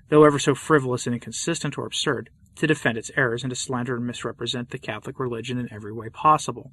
though 0.08 0.24
ever 0.24 0.38
so 0.38 0.54
frivolous 0.54 1.06
and 1.06 1.14
inconsistent 1.14 1.76
or 1.78 1.86
absurd, 1.86 2.30
to 2.56 2.66
defend 2.66 2.98
its 2.98 3.10
errors 3.16 3.44
and 3.44 3.50
to 3.50 3.56
slander 3.56 3.96
and 3.96 4.06
misrepresent 4.06 4.70
the 4.70 4.78
Catholic 4.78 5.18
religion 5.18 5.58
in 5.58 5.72
every 5.72 5.92
way 5.92 6.08
possible. 6.08 6.72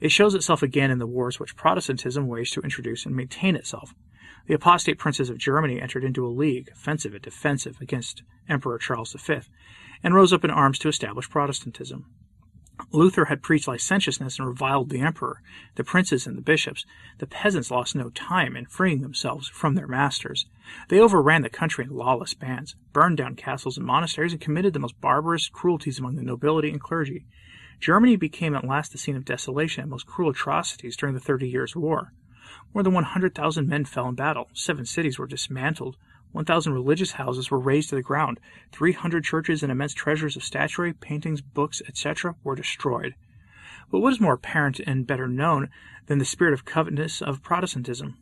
It 0.00 0.12
shows 0.12 0.34
itself 0.34 0.62
again 0.62 0.90
in 0.90 0.98
the 0.98 1.06
wars 1.06 1.40
which 1.40 1.56
Protestantism 1.56 2.26
waged 2.26 2.52
to 2.54 2.60
introduce 2.60 3.06
and 3.06 3.16
maintain 3.16 3.56
itself. 3.56 3.94
The 4.46 4.54
apostate 4.54 4.98
princes 4.98 5.30
of 5.30 5.38
Germany 5.38 5.80
entered 5.80 6.04
into 6.04 6.26
a 6.26 6.28
league, 6.28 6.68
offensive 6.72 7.14
and 7.14 7.22
defensive, 7.22 7.80
against 7.80 8.22
Emperor 8.48 8.78
Charles 8.78 9.12
V, 9.12 9.38
and 10.02 10.14
rose 10.14 10.32
up 10.32 10.44
in 10.44 10.50
arms 10.50 10.78
to 10.80 10.88
establish 10.88 11.30
Protestantism. 11.30 12.06
Luther 12.90 13.26
had 13.26 13.42
preached 13.42 13.68
licentiousness 13.68 14.38
and 14.38 14.48
reviled 14.48 14.90
the 14.90 15.00
emperor, 15.00 15.40
the 15.76 15.84
princes, 15.84 16.26
and 16.26 16.36
the 16.36 16.42
bishops. 16.42 16.84
The 17.18 17.26
peasants 17.26 17.70
lost 17.70 17.94
no 17.94 18.10
time 18.10 18.56
in 18.56 18.66
freeing 18.66 19.00
themselves 19.00 19.48
from 19.48 19.74
their 19.74 19.86
masters. 19.86 20.46
They 20.88 20.98
overran 20.98 21.42
the 21.42 21.48
country 21.48 21.84
in 21.84 21.90
lawless 21.90 22.34
bands, 22.34 22.74
burned 22.92 23.18
down 23.18 23.36
castles 23.36 23.76
and 23.76 23.86
monasteries, 23.86 24.32
and 24.32 24.40
committed 24.40 24.72
the 24.72 24.80
most 24.80 25.00
barbarous 25.00 25.48
cruelties 25.48 25.98
among 25.98 26.16
the 26.16 26.22
nobility 26.22 26.70
and 26.70 26.80
clergy. 26.80 27.24
Germany 27.80 28.16
became 28.16 28.54
at 28.54 28.64
last 28.64 28.92
the 28.92 28.98
scene 28.98 29.16
of 29.16 29.24
desolation 29.24 29.82
and 29.82 29.90
most 29.90 30.06
cruel 30.06 30.30
atrocities 30.30 30.96
during 30.96 31.14
the 31.14 31.20
Thirty 31.20 31.48
Years' 31.48 31.74
War. 31.74 32.12
More 32.74 32.82
than 32.82 32.94
100,000 32.94 33.68
men 33.68 33.84
fell 33.84 34.08
in 34.08 34.14
battle, 34.14 34.48
seven 34.52 34.86
cities 34.86 35.18
were 35.18 35.26
dismantled, 35.26 35.96
1,000 36.32 36.72
religious 36.72 37.12
houses 37.12 37.50
were 37.50 37.58
razed 37.58 37.90
to 37.90 37.94
the 37.94 38.02
ground. 38.02 38.40
300 38.72 39.22
churches 39.22 39.62
and 39.62 39.70
immense 39.70 39.94
treasures 39.94 40.36
of 40.36 40.42
statuary, 40.42 40.92
paintings, 40.92 41.40
books, 41.40 41.82
etc., 41.86 42.34
were 42.42 42.56
destroyed. 42.56 43.14
But 43.90 44.00
what 44.00 44.14
is 44.14 44.20
more 44.20 44.34
apparent 44.34 44.80
and 44.80 45.06
better 45.06 45.28
known 45.28 45.68
than 46.06 46.18
the 46.18 46.24
spirit 46.24 46.54
of 46.54 46.64
covetousness 46.64 47.20
of 47.20 47.42
Protestantism? 47.42 48.16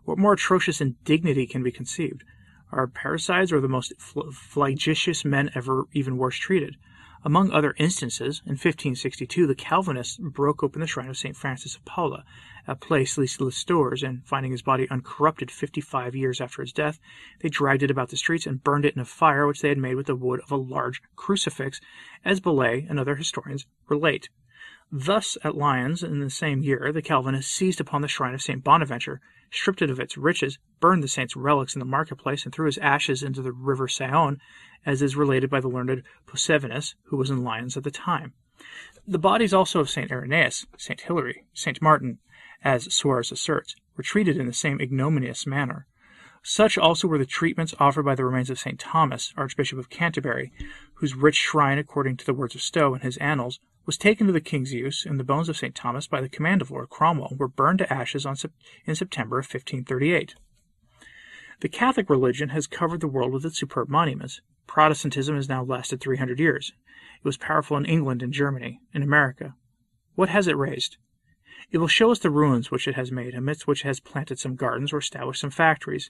What 0.06 0.20
more 0.20 0.34
atrocious 0.34 0.80
indignity 0.80 1.48
can 1.48 1.64
be 1.64 1.72
conceived? 1.72 2.24
Are 2.72 2.86
parricides 2.86 3.52
or 3.52 3.60
the 3.60 3.68
most 3.68 3.94
flagitious 4.00 5.26
men 5.26 5.50
ever 5.56 5.86
even 5.92 6.18
worse 6.18 6.38
treated? 6.38 6.76
Among 7.24 7.52
other 7.52 7.76
instances, 7.78 8.42
in 8.46 8.54
1562 8.54 9.46
the 9.46 9.54
Calvinists 9.54 10.18
broke 10.18 10.64
open 10.64 10.82
the 10.82 10.88
shrine 10.88 11.08
of 11.08 11.18
St. 11.18 11.36
Francis 11.36 11.76
of 11.76 11.86
Paula 11.86 12.26
at 12.68 12.80
Plessis-les-Tours, 12.80 14.02
and 14.02 14.26
finding 14.26 14.52
his 14.52 14.64
body 14.64 14.90
uncorrupted 14.90 15.52
fifty 15.52 15.82
five 15.82 16.16
years 16.16 16.42
after 16.42 16.64
his 16.64 16.74
death, 16.74 17.00
they 17.42 17.50
dragged 17.50 17.84
it 17.84 17.92
about 17.92 18.10
the 18.10 18.18
streets 18.18 18.48
and 18.48 18.64
burned 18.64 18.86
it 18.86 18.96
in 18.96 19.02
a 19.02 19.06
fire 19.06 19.46
which 19.46 19.62
they 19.62 19.70
had 19.70 19.78
made 19.78 19.96
with 19.96 20.08
the 20.08 20.16
wood 20.16 20.40
of 20.40 20.52
a 20.52 20.56
large 20.56 21.00
crucifix, 21.16 21.80
as 22.26 22.40
Bellet 22.40 22.88
and 22.90 23.00
other 23.00 23.16
historians 23.16 23.68
relate. 23.88 24.30
Thus, 24.94 25.38
at 25.42 25.56
Lyons, 25.56 26.04
in 26.04 26.20
the 26.20 26.30
same 26.30 26.62
year, 26.62 26.92
the 26.92 27.02
Calvinists 27.02 27.54
seized 27.54 27.80
upon 27.80 28.02
the 28.02 28.10
shrine 28.10 28.34
of 28.34 28.42
St. 28.42 28.62
Bonaventure, 28.62 29.22
stripped 29.50 29.82
it 29.82 29.90
of 29.90 30.02
its 30.02 30.18
riches, 30.18 30.60
burned 30.82 31.02
the 31.02 31.08
saint's 31.08 31.34
relics 31.34 31.74
in 31.74 31.80
the 31.80 31.86
marketplace, 31.86 32.44
and 32.44 32.54
threw 32.54 32.66
his 32.66 32.78
ashes 32.80 33.24
into 33.24 33.42
the 33.42 33.54
river 33.54 33.88
Saône 33.88 34.38
as 34.86 35.02
is 35.02 35.16
related 35.16 35.50
by 35.50 35.62
the 35.62 35.70
learned 35.70 36.04
Possevinius, 36.28 36.96
who 37.06 37.16
was 37.16 37.30
in 37.30 37.42
Lyons 37.42 37.78
at 37.78 37.86
the 37.86 37.92
time. 37.92 38.34
The 39.08 39.18
bodies 39.18 39.54
also 39.54 39.80
of 39.80 39.90
St. 39.90 40.12
Irenaeus, 40.12 40.66
St. 40.78 41.00
Hilary, 41.00 41.46
St. 41.54 41.82
Martin, 41.82 42.20
as 42.62 42.94
Suarez 42.94 43.32
asserts, 43.32 43.76
were 43.96 44.04
treated 44.04 44.36
in 44.36 44.46
the 44.46 44.52
same 44.52 44.82
ignominious 44.82 45.48
manner. 45.48 45.88
Such 46.44 46.78
also 46.78 47.08
were 47.08 47.18
the 47.18 47.26
treatments 47.26 47.74
offered 47.80 48.04
by 48.04 48.16
the 48.16 48.26
remains 48.26 48.50
of 48.50 48.60
St. 48.60 48.78
Thomas, 48.80 49.34
Archbishop 49.38 49.80
of 49.80 49.90
Canterbury, 49.90 50.52
whose 50.96 51.16
rich 51.16 51.38
shrine, 51.38 51.78
according 51.78 52.18
to 52.18 52.26
the 52.26 52.34
words 52.34 52.56
of 52.56 52.62
Stowe 52.62 52.94
in 52.94 53.02
his 53.02 53.16
Annals, 53.18 53.60
was 53.86 53.98
taken 53.98 54.28
to 54.28 54.34
the 54.34 54.42
king's 54.42 54.74
use, 54.74 55.06
and 55.06 55.20
the 55.20 55.24
bones 55.24 55.50
of 55.50 55.58
St. 55.58 55.74
Thomas, 55.74 56.08
by 56.08 56.22
the 56.22 56.30
command 56.30 56.62
of 56.62 56.72
Lord 56.72 56.90
Cromwell, 56.90 57.36
were 57.38 57.48
burned 57.48 57.80
to 57.80 57.92
ashes 57.92 58.26
in 58.26 58.96
September 58.96 59.40
of 59.40 59.46
1538. 59.46 60.36
The 61.62 61.70
Catholic 61.70 62.10
religion 62.10 62.50
has 62.50 62.68
covered 62.68 63.02
the 63.02 63.08
world 63.08 63.32
with 63.32 63.46
its 63.46 63.60
superb 63.60 63.90
monuments. 63.90 64.42
Protestantism 64.68 65.36
has 65.36 65.50
now 65.50 65.64
lasted 65.64 66.02
300 66.02 66.40
years. 66.40 66.74
It 67.18 67.26
was 67.26 67.38
powerful 67.38 67.78
in 67.78 67.86
England 67.86 68.24
and 68.24 68.34
Germany, 68.34 68.80
in 68.94 69.04
America. 69.04 69.56
What 70.16 70.30
has 70.30 70.48
it 70.48 70.58
raised? 70.58 70.98
It 71.72 71.78
will 71.78 71.88
show 71.88 72.12
us 72.12 72.20
the 72.20 72.30
ruins 72.32 72.72
which 72.72 72.88
it 72.88 72.96
has 72.96 73.12
made, 73.12 73.34
amidst 73.34 73.68
which 73.68 73.86
it 73.86 73.88
has 73.88 74.00
planted 74.00 74.40
some 74.40 74.56
gardens 74.56 74.92
or 74.92 74.98
established 74.98 75.42
some 75.42 75.52
factories. 75.52 76.10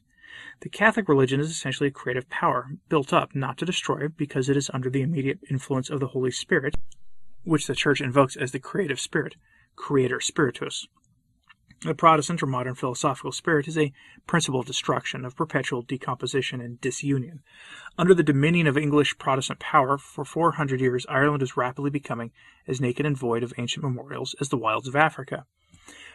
The 0.62 0.70
Catholic 0.70 1.10
religion 1.10 1.40
is 1.40 1.52
essentially 1.52 1.88
a 1.88 1.92
creative 1.92 2.30
power, 2.30 2.72
built 2.88 3.12
up, 3.12 3.36
not 3.36 3.58
to 3.58 3.66
destroy, 3.66 4.08
because 4.08 4.48
it 4.48 4.56
is 4.56 4.72
under 4.74 4.90
the 4.90 5.02
immediate 5.02 5.40
influence 5.50 5.90
of 5.90 6.00
the 6.00 6.08
Holy 6.08 6.32
Spirit, 6.32 6.76
which 7.44 7.68
the 7.68 7.76
Church 7.76 8.02
invokes 8.02 8.36
as 8.36 8.52
the 8.52 8.60
creative 8.60 9.00
spirit, 9.00 9.36
Creator 9.76 10.20
Spiritus. 10.20 10.88
The 11.84 11.96
Protestant 11.96 12.44
or 12.44 12.46
modern 12.46 12.76
philosophical 12.76 13.32
spirit 13.32 13.68
is 13.68 13.76
a 13.76 13.92
principle 14.28 14.60
of 14.60 14.68
destruction, 14.68 15.26
of 15.26 15.36
perpetual 15.36 15.82
decomposition 15.82 16.62
and 16.62 16.80
disunion. 16.80 17.42
Under 17.98 18.14
the 18.14 18.22
dominion 18.22 18.68
of 18.68 18.78
English 18.78 19.18
Protestant 19.18 19.60
power, 19.60 19.98
for 19.98 20.24
four 20.24 20.52
hundred 20.52 20.80
years 20.80 21.08
Ireland 21.10 21.42
is 21.42 21.58
rapidly 21.58 21.90
becoming 21.90 22.32
as 22.68 22.80
naked 22.80 23.08
and 23.08 23.18
void 23.18 23.42
of 23.42 23.54
ancient 23.58 23.84
memorials 23.84 24.36
as 24.40 24.50
the 24.50 24.58
wilds 24.58 24.88
of 24.88 24.96
Africa. 24.96 25.46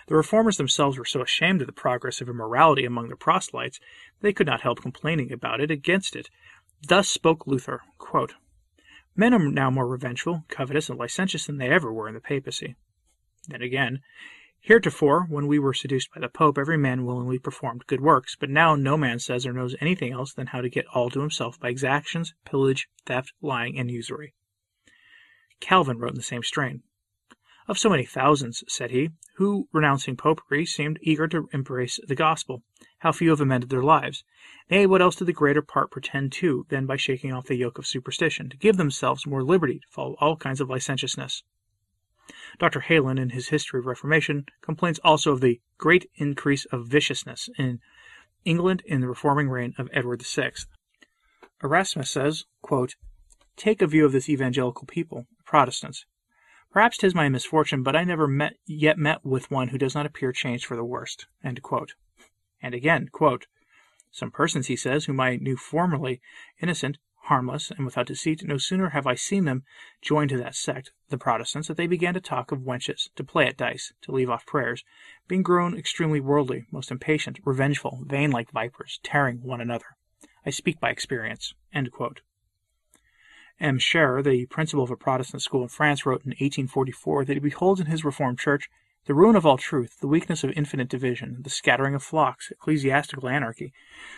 The 0.06 0.14
reformers 0.14 0.56
themselves 0.56 0.96
were 0.96 1.04
so 1.04 1.20
ashamed 1.20 1.62
of 1.62 1.66
the 1.66 1.72
progress 1.72 2.20
of 2.20 2.28
immorality 2.28 2.84
among 2.84 3.08
the 3.08 3.16
proselytes 3.16 3.80
they 4.20 4.32
could 4.32 4.46
not 4.46 4.60
help 4.60 4.80
complaining 4.80 5.32
about 5.32 5.60
it 5.60 5.72
against 5.72 6.14
it. 6.14 6.30
Thus 6.86 7.08
spoke 7.08 7.44
Luther 7.44 7.80
quote, 7.98 8.34
Men 9.16 9.32
are 9.32 9.38
now 9.38 9.70
more 9.70 9.86
revengeful, 9.86 10.44
covetous, 10.48 10.90
and 10.90 10.98
licentious 10.98 11.46
than 11.46 11.56
they 11.56 11.70
ever 11.70 11.90
were 11.92 12.06
in 12.06 12.14
the 12.14 12.20
papacy. 12.20 12.76
Then 13.48 13.62
again, 13.62 14.02
Heretofore, 14.60 15.26
when 15.28 15.46
we 15.46 15.58
were 15.58 15.72
seduced 15.72 16.12
by 16.12 16.20
the 16.20 16.28
Pope, 16.28 16.58
every 16.58 16.76
man 16.76 17.06
willingly 17.06 17.38
performed 17.38 17.86
good 17.86 18.00
works, 18.00 18.36
but 18.38 18.50
now 18.50 18.74
no 18.74 18.96
man 18.96 19.18
says 19.18 19.46
or 19.46 19.52
knows 19.52 19.76
anything 19.80 20.12
else 20.12 20.34
than 20.34 20.48
how 20.48 20.60
to 20.60 20.68
get 20.68 20.86
all 20.92 21.08
to 21.10 21.20
himself 21.20 21.58
by 21.58 21.68
exactions, 21.68 22.34
pillage, 22.44 22.88
theft, 23.06 23.32
lying, 23.40 23.78
and 23.78 23.90
usury. 23.90 24.34
Calvin 25.60 25.98
wrote 25.98 26.10
in 26.10 26.16
the 26.16 26.22
same 26.22 26.42
strain. 26.42 26.82
Of 27.68 27.78
so 27.78 27.88
many 27.88 28.04
thousands, 28.04 28.62
said 28.68 28.92
he, 28.92 29.10
who, 29.34 29.68
renouncing 29.72 30.16
popery, 30.16 30.64
seemed 30.64 31.00
eager 31.02 31.26
to 31.26 31.48
embrace 31.52 31.98
the 32.06 32.14
gospel, 32.14 32.62
how 32.98 33.10
few 33.10 33.30
have 33.30 33.40
amended 33.40 33.70
their 33.70 33.82
lives. 33.82 34.22
Nay, 34.70 34.86
what 34.86 35.02
else 35.02 35.16
did 35.16 35.26
the 35.26 35.32
greater 35.32 35.62
part 35.62 35.90
pretend 35.90 36.30
to 36.34 36.64
than 36.68 36.86
by 36.86 36.96
shaking 36.96 37.32
off 37.32 37.46
the 37.46 37.56
yoke 37.56 37.78
of 37.78 37.86
superstition, 37.86 38.48
to 38.50 38.56
give 38.56 38.76
themselves 38.76 39.26
more 39.26 39.42
liberty 39.42 39.80
to 39.80 39.86
follow 39.90 40.14
all 40.20 40.36
kinds 40.36 40.60
of 40.60 40.70
licentiousness? 40.70 41.42
Dr. 42.60 42.82
Heylin, 42.82 43.18
in 43.18 43.30
his 43.30 43.48
History 43.48 43.80
of 43.80 43.86
Reformation, 43.86 44.46
complains 44.60 45.00
also 45.00 45.32
of 45.32 45.40
the 45.40 45.60
great 45.76 46.08
increase 46.14 46.66
of 46.66 46.86
viciousness 46.86 47.50
in 47.58 47.80
England 48.44 48.84
in 48.86 49.00
the 49.00 49.08
reforming 49.08 49.48
reign 49.48 49.74
of 49.76 49.90
Edward 49.92 50.22
VI. 50.22 50.52
Erasmus 51.64 52.10
says, 52.10 52.44
Take 53.56 53.82
a 53.82 53.88
view 53.88 54.06
of 54.06 54.12
this 54.12 54.28
evangelical 54.28 54.86
people, 54.86 55.26
the 55.36 55.42
Protestants. 55.42 56.06
Perhaps 56.70 56.98
'tis 56.98 57.14
my 57.14 57.28
misfortune, 57.28 57.82
but 57.82 57.96
I 57.96 58.04
never 58.04 58.26
met, 58.26 58.58
yet 58.66 58.98
met 58.98 59.24
with 59.24 59.50
one 59.50 59.68
who 59.68 59.78
does 59.78 59.94
not 59.94 60.06
appear 60.06 60.32
changed 60.32 60.66
for 60.66 60.76
the 60.76 60.84
worst. 60.84 61.26
And 61.42 61.58
again, 62.62 63.08
Some 64.10 64.30
persons, 64.30 64.66
he 64.66 64.76
says, 64.76 65.04
whom 65.04 65.20
I 65.20 65.36
knew 65.36 65.56
formerly 65.56 66.20
innocent, 66.60 66.98
harmless, 67.26 67.70
and 67.70 67.84
without 67.84 68.06
deceit, 68.06 68.42
no 68.44 68.56
sooner 68.56 68.90
have 68.90 69.06
I 69.06 69.14
seen 69.14 69.44
them 69.44 69.64
joined 70.00 70.30
to 70.30 70.38
that 70.38 70.54
sect, 70.54 70.92
the 71.08 71.18
Protestants, 71.18 71.68
that 71.68 71.76
they 71.76 71.86
began 71.86 72.14
to 72.14 72.20
talk 72.20 72.52
of 72.52 72.60
wenches, 72.60 73.08
to 73.16 73.24
play 73.24 73.46
at 73.46 73.56
dice, 73.56 73.92
to 74.02 74.12
leave 74.12 74.30
off 74.30 74.46
prayers, 74.46 74.84
being 75.28 75.42
grown 75.42 75.76
extremely 75.76 76.20
worldly, 76.20 76.66
most 76.70 76.90
impatient, 76.90 77.40
revengeful, 77.44 78.04
vain 78.06 78.30
like 78.30 78.52
vipers, 78.52 79.00
tearing 79.02 79.42
one 79.42 79.60
another. 79.60 79.96
I 80.44 80.50
speak 80.50 80.78
by 80.80 80.90
experience. 80.90 81.54
M. 83.60 83.78
Scherer, 83.78 84.22
the 84.22 84.46
principal 84.46 84.84
of 84.84 84.90
a 84.90 84.96
Protestant 84.96 85.42
school 85.42 85.62
in 85.62 85.68
France, 85.68 86.04
wrote 86.04 86.24
in 86.24 86.30
1844 86.30 87.24
that 87.24 87.34
he 87.34 87.40
beholds 87.40 87.80
in 87.80 87.86
his 87.86 88.04
Reformed 88.04 88.38
Church 88.38 88.68
the 89.06 89.14
ruin 89.14 89.36
of 89.36 89.46
all 89.46 89.56
truth, 89.56 90.00
the 90.00 90.08
weakness 90.08 90.42
of 90.42 90.52
infinite 90.56 90.88
division, 90.88 91.38
the 91.42 91.50
scattering 91.50 91.94
of 91.94 92.02
flocks, 92.02 92.50
ecclesiastical 92.50 93.28
anarchy, 93.28 93.72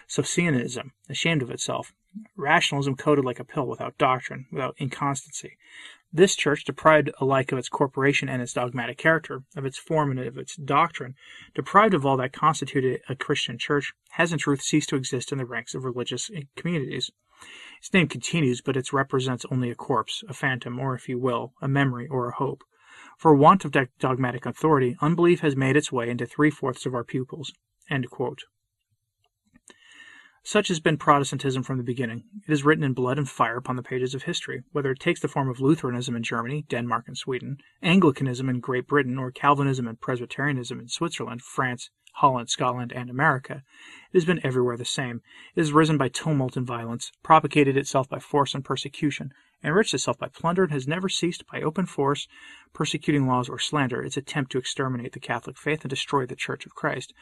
Socinianism, 0.09 0.93
ashamed 1.11 1.43
of 1.43 1.51
itself, 1.51 1.93
rationalism 2.37 2.97
coated 2.97 3.25
like 3.25 3.39
a 3.39 3.45
pill 3.45 3.67
without 3.67 3.99
doctrine, 3.99 4.47
without 4.51 4.75
inconstancy. 4.81 5.59
This 6.11 6.35
church, 6.35 6.65
deprived 6.65 7.11
alike 7.21 7.53
of 7.53 7.59
its 7.59 7.69
corporation 7.69 8.31
and 8.31 8.41
its 8.41 8.55
dogmatic 8.55 8.97
character, 8.97 9.43
of 9.55 9.67
its 9.67 9.77
form 9.77 10.11
and 10.11 10.21
of 10.21 10.39
its 10.39 10.57
doctrine, 10.57 11.17
deprived 11.55 11.93
of 11.93 12.07
all 12.07 12.17
that 12.17 12.33
constituted 12.33 13.03
a 13.11 13.15
Christian 13.15 13.59
church, 13.59 13.93
has 14.13 14.33
in 14.33 14.39
truth 14.39 14.63
ceased 14.63 14.89
to 14.89 14.97
exist 14.97 15.33
in 15.33 15.39
the 15.39 15.45
ranks 15.45 15.75
of 15.75 15.85
religious 15.85 16.31
communities. 16.57 17.11
Its 17.79 17.93
name 17.93 18.09
continues, 18.09 18.61
but 18.61 18.77
it 18.77 18.93
represents 18.93 19.47
only 19.51 19.71
a 19.71 19.75
corpse, 19.75 20.25
a 20.29 20.35
phantom, 20.35 20.79
or, 20.81 20.95
if 20.95 21.09
you 21.09 21.19
will, 21.19 21.55
a 21.63 21.69
memory 21.69 22.09
or 22.09 22.29
a 22.29 22.35
hope. 22.35 22.65
For 23.17 23.35
want 23.35 23.65
of 23.65 23.75
dogmatic 23.99 24.47
authority, 24.47 24.97
unbelief 25.01 25.41
has 25.41 25.57
made 25.57 25.77
its 25.77 25.93
way 25.93 26.11
into 26.11 26.27
three 26.27 26.51
fourths 26.51 26.87
of 26.87 26.95
our 26.95 27.05
pupils. 27.05 27.53
Such 30.49 30.69
has 30.69 30.81
been 30.81 30.97
Protestantism 30.97 31.63
from 31.63 31.77
the 31.77 31.85
beginning. 31.85 32.25
It 32.47 32.51
is 32.51 32.65
written 32.65 32.83
in 32.83 32.95
blood 32.95 33.19
and 33.19 33.29
fire 33.29 33.59
upon 33.59 33.77
the 33.77 33.83
pages 33.83 34.15
of 34.15 34.23
history, 34.23 34.63
whether 34.73 34.91
it 34.91 34.99
takes 34.99 35.21
the 35.21 35.29
form 35.29 35.51
of 35.51 35.61
Lutheranism 35.61 36.17
in 36.17 36.23
Germany, 36.23 36.65
Denmark, 36.71 37.05
and 37.07 37.19
Sweden, 37.19 37.59
Anglicanism 37.83 38.49
in 38.49 38.61
Great 38.61 38.87
Britain, 38.87 39.19
or 39.19 39.31
Calvinism 39.31 39.87
and 39.87 40.01
Presbyterianism 40.01 40.81
in 40.81 40.89
Switzerland, 40.89 41.43
France, 41.43 41.91
Holland, 42.15 42.49
Scotland, 42.49 42.95
and 42.95 43.11
America. 43.11 43.63
It 44.11 44.17
has 44.17 44.25
been 44.25 44.41
everywhere 44.43 44.79
the 44.79 44.87
same. 44.87 45.21
It 45.55 45.61
has 45.61 45.73
risen 45.75 45.99
by 45.99 46.09
tumult 46.09 46.57
and 46.57 46.67
violence, 46.67 47.13
propagated 47.23 47.77
itself 47.77 48.09
by 48.09 48.19
force 48.19 48.55
and 48.55 48.65
persecution, 48.65 49.35
enriched 49.63 49.93
itself 49.93 50.19
by 50.19 50.29
plunder, 50.29 50.63
and 50.63 50.73
has 50.73 50.89
never 50.89 51.11
ceased, 51.11 51.45
by 51.53 51.61
open 51.61 51.85
force, 51.85 52.27
persecuting 52.73 53.27
laws 53.27 53.51
or 53.51 53.59
slander, 53.59 54.03
its 54.03 54.17
attempt 54.17 54.53
to 54.53 54.59
exterminate 54.59 55.13
the 55.13 55.21
Catholic 55.21 55.59
faith 55.59 55.83
and 55.83 55.91
destroy 55.91 56.25
the 56.25 56.35
Church 56.35 56.65
of 56.65 56.75
Christ, 56.75 57.13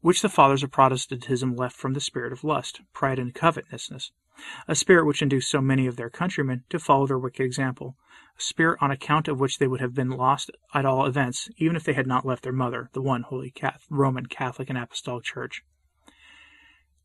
which 0.00 0.22
the 0.22 0.28
fathers 0.28 0.62
of 0.62 0.70
Protestantism 0.70 1.54
left 1.56 1.76
from 1.76 1.92
the 1.92 2.00
spirit 2.00 2.32
of 2.32 2.44
lust, 2.44 2.80
pride, 2.92 3.18
and 3.18 3.34
covetousness, 3.34 4.12
a 4.68 4.74
spirit 4.74 5.06
which 5.06 5.22
induced 5.22 5.50
so 5.50 5.60
many 5.60 5.86
of 5.86 5.96
their 5.96 6.10
countrymen 6.10 6.64
to 6.68 6.78
follow 6.78 7.06
their 7.06 7.18
wicked 7.18 7.42
example, 7.42 7.96
a 8.38 8.42
spirit 8.42 8.78
on 8.80 8.90
account 8.90 9.28
of 9.28 9.40
which 9.40 9.58
they 9.58 9.66
would 9.66 9.80
have 9.80 9.94
been 9.94 10.10
lost 10.10 10.50
at 10.74 10.84
all 10.84 11.06
events, 11.06 11.48
even 11.56 11.76
if 11.76 11.84
they 11.84 11.94
had 11.94 12.06
not 12.06 12.26
left 12.26 12.42
their 12.42 12.52
mother, 12.52 12.90
the 12.92 13.00
one 13.00 13.22
holy 13.22 13.50
Catholic, 13.50 13.86
Roman 13.88 14.26
Catholic 14.26 14.68
and 14.68 14.78
Apostolic 14.78 15.24
Church. 15.24 15.62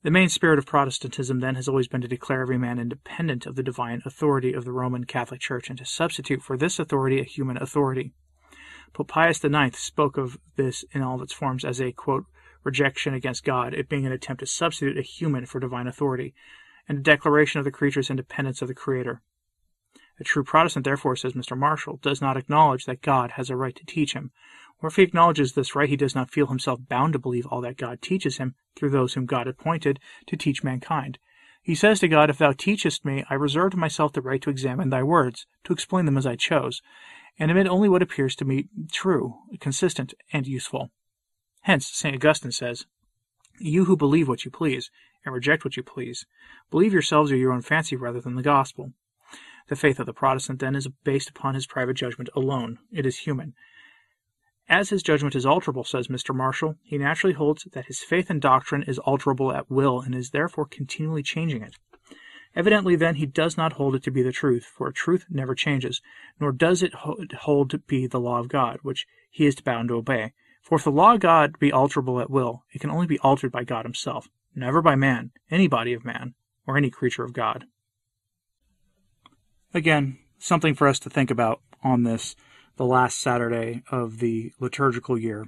The 0.04 0.12
main 0.12 0.30
spirit 0.30 0.58
of 0.58 0.66
Protestantism, 0.66 1.42
then, 1.42 1.54
has 1.56 1.68
always 1.68 1.88
been 1.88 2.02
to 2.02 2.08
declare 2.08 2.42
every 2.42 2.58
man 2.58 2.80
independent 2.80 3.46
of 3.46 3.56
the 3.56 3.62
divine 3.62 4.02
authority 4.04 4.52
of 4.52 4.66
the 4.66 4.72
Roman 4.72 5.04
Catholic 5.04 5.40
Church 5.40 5.70
and 5.70 5.78
to 5.78 5.86
substitute 5.86 6.42
for 6.42 6.58
this 6.58 6.80
authority 6.80 7.20
a 7.20 7.24
human 7.24 7.56
authority. 7.58 8.12
Pope 8.94 9.10
Pius 9.10 9.44
IX 9.44 9.78
spoke 9.78 10.18
of 10.18 10.40
this 10.56 10.84
in 10.92 11.04
all 11.04 11.22
its 11.22 11.34
forms 11.34 11.64
as 11.64 11.80
a, 11.80 11.92
quote, 11.92 12.26
rejection 12.64 13.14
against 13.14 13.44
God, 13.44 13.74
it 13.74 13.90
being 13.90 14.06
an 14.06 14.12
attempt 14.12 14.42
to 14.42 14.46
substitute 14.46 14.98
a 14.98 15.02
human 15.02 15.46
for 15.46 15.60
divine 15.60 15.88
authority, 15.88 16.34
and 16.88 17.00
a 17.00 17.02
declaration 17.02 17.60
of 17.60 17.66
the 17.66 17.72
creature's 17.72 18.10
independence 18.10 18.62
of 18.62 18.68
the 18.68 18.74
Creator. 18.74 19.22
A 20.20 20.24
true 20.24 20.44
Protestant, 20.44 20.86
therefore, 20.86 21.16
says 21.16 21.34
Mr. 21.34 21.58
Marshall, 21.58 21.98
does 22.02 22.22
not 22.22 22.38
acknowledge 22.38 22.86
that 22.86 23.02
God 23.02 23.32
has 23.32 23.50
a 23.50 23.56
right 23.56 23.76
to 23.76 23.86
teach 23.86 24.14
him, 24.14 24.32
or 24.80 24.90
if 24.90 24.96
he 24.96 25.04
acknowledges 25.04 25.54
this 25.54 25.76
right, 25.76 25.90
he 25.90 25.96
does 25.96 26.16
not 26.16 26.32
feel 26.32 26.48
himself 26.48 26.80
bound 26.88 27.14
to 27.14 27.20
believe 27.20 27.46
all 27.46 27.62
that 27.62 27.78
God 27.78 28.02
teaches 28.02 28.38
him 28.38 28.56
through 28.76 28.90
those 28.90 29.14
whom 29.14 29.26
God 29.26 29.48
appointed 29.48 30.00
to 30.28 30.38
teach 30.38 30.64
mankind. 30.64 31.18
He 31.62 31.76
says 31.76 32.00
to 32.00 32.08
God, 32.08 32.30
If 32.30 32.40
thou 32.40 32.54
teachest 32.54 33.06
me, 33.06 33.24
I 33.30 33.36
reserve 33.36 33.72
to 33.72 33.78
myself 33.78 34.14
the 34.14 34.22
right 34.22 34.42
to 34.42 34.50
examine 34.50 34.90
thy 34.90 35.04
words, 35.04 35.46
to 35.64 35.74
explain 35.74 36.06
them 36.06 36.18
as 36.18 36.26
I 36.26 36.36
chose, 36.36 36.82
and 37.38 37.52
admit 37.52 37.68
only 37.68 37.90
what 37.90 38.02
appears 38.02 38.36
to 38.38 38.46
me 38.46 38.68
true, 38.92 39.36
consistent, 39.60 40.14
and 40.34 40.48
useful. 40.48 40.92
Hence, 41.62 41.88
St. 41.88 42.16
Augustine 42.16 42.52
says, 42.52 42.86
You 43.60 43.86
who 43.86 43.96
believe 43.96 44.28
what 44.28 44.46
you 44.46 44.52
please, 44.52 44.90
and 45.24 45.34
reject 45.34 45.64
what 45.64 45.78
you 45.78 45.84
please, 45.84 46.26
believe 46.72 46.94
yourselves 46.94 47.32
or 47.32 47.36
your 47.36 47.54
own 47.54 47.62
fancy 47.62 47.96
rather 47.96 48.20
than 48.20 48.36
the 48.36 48.42
gospel. 48.42 48.94
The 49.68 49.76
faith 49.76 50.00
of 50.00 50.06
the 50.06 50.14
Protestant, 50.14 50.60
then, 50.60 50.76
is 50.76 50.88
based 51.04 51.30
upon 51.30 51.54
his 51.54 51.68
private 51.68 51.94
judgment 51.94 52.30
alone. 52.36 52.80
It 52.92 53.06
is 53.06 53.20
human. 53.20 53.54
As 54.68 54.90
his 54.90 55.04
judgment 55.04 55.36
is 55.36 55.46
alterable, 55.46 55.86
says 55.86 56.08
Mr. 56.08 56.34
Marshall, 56.34 56.78
he 56.82 56.98
naturally 56.98 57.34
holds 57.34 57.66
that 57.74 57.86
his 57.86 58.00
faith 58.00 58.30
and 58.30 58.42
doctrine 58.42 58.84
is 58.84 59.00
alterable 59.00 59.56
at 59.56 59.70
will 59.70 60.02
and 60.02 60.16
is 60.16 60.32
therefore 60.32 60.66
continually 60.66 61.22
changing 61.22 61.62
it. 61.62 61.76
Evidently, 62.56 62.96
then, 62.96 63.16
he 63.16 63.26
does 63.26 63.56
not 63.56 63.74
hold 63.74 63.96
it 63.96 64.04
to 64.04 64.12
be 64.12 64.22
the 64.22 64.32
truth, 64.32 64.66
for 64.66 64.92
truth 64.92 65.26
never 65.30 65.56
changes, 65.56 66.02
nor 66.40 66.52
does 66.52 66.84
it 66.84 66.94
hold 66.94 67.70
to 67.70 67.78
be 67.78 68.08
the 68.08 68.20
law 68.20 68.40
of 68.40 68.50
God, 68.50 68.80
which 68.82 69.08
he 69.30 69.46
is 69.46 69.60
bound 69.62 69.90
to 69.90 69.96
obey. 69.96 70.34
For 70.62 70.76
if 70.76 70.84
the 70.84 70.92
law 70.92 71.16
of 71.16 71.20
God 71.20 71.58
be 71.60 71.72
alterable 71.72 72.22
at 72.22 72.30
will, 72.30 72.64
it 72.72 72.80
can 72.80 72.92
only 72.92 73.08
be 73.08 73.20
altered 73.20 73.52
by 73.52 73.64
God 73.64 73.84
himself, 73.84 74.30
never 74.56 74.82
by 74.82 74.96
man, 74.96 75.32
any 75.50 75.68
body 75.68 75.94
of 75.94 76.06
man, 76.06 76.36
or 76.66 76.78
any 76.78 76.90
creature 76.90 77.24
of 77.24 77.34
God. 77.34 77.66
Again, 79.74 80.20
something 80.38 80.76
for 80.76 80.88
us 80.88 81.00
to 81.00 81.10
think 81.10 81.32
about 81.32 81.62
on 81.84 82.04
this 82.04 82.36
the 82.78 82.86
last 82.86 83.20
Saturday 83.20 83.84
of 83.92 84.20
the 84.20 84.52
liturgical 84.60 85.18
year. 85.18 85.48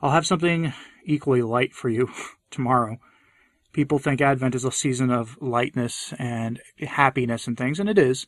I'll 0.00 0.10
have 0.10 0.26
something 0.26 0.72
equally 1.04 1.42
light 1.42 1.74
for 1.74 1.88
you 1.88 2.10
tomorrow. 2.50 2.98
People 3.72 3.98
think 3.98 4.20
Advent 4.20 4.54
is 4.54 4.64
a 4.64 4.72
season 4.72 5.10
of 5.10 5.38
lightness 5.40 6.12
and 6.18 6.60
happiness 6.78 7.46
and 7.46 7.56
things, 7.56 7.80
and 7.80 7.88
it 7.88 7.98
is. 7.98 8.26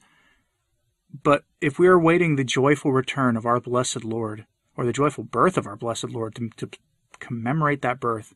But 1.23 1.45
if 1.61 1.79
we 1.79 1.87
are 1.87 1.99
waiting 1.99 2.37
the 2.37 2.45
joyful 2.45 2.93
return 2.93 3.37
of 3.37 3.45
our 3.45 3.61
blessed 3.61 4.05
Lord, 4.05 4.47
or 4.77 4.85
the 4.85 4.93
joyful 4.93 5.25
birth 5.25 5.57
of 5.57 5.67
our 5.67 5.77
blessed 5.77 6.11
Lord, 6.11 6.35
to, 6.37 6.51
to 6.57 6.71
commemorate 7.19 7.83
that 7.83 8.01
birth, 8.01 8.35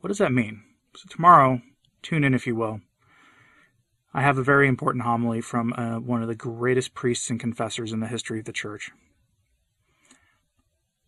what 0.00 0.08
does 0.08 0.18
that 0.18 0.32
mean? 0.32 0.62
So, 0.96 1.04
tomorrow, 1.08 1.62
tune 2.02 2.24
in 2.24 2.34
if 2.34 2.46
you 2.46 2.56
will. 2.56 2.80
I 4.14 4.20
have 4.20 4.36
a 4.36 4.42
very 4.42 4.68
important 4.68 5.04
homily 5.04 5.40
from 5.40 5.72
uh, 5.72 5.98
one 5.98 6.20
of 6.20 6.28
the 6.28 6.34
greatest 6.34 6.94
priests 6.94 7.30
and 7.30 7.40
confessors 7.40 7.92
in 7.92 8.00
the 8.00 8.06
history 8.06 8.40
of 8.40 8.44
the 8.44 8.52
church. 8.52 8.90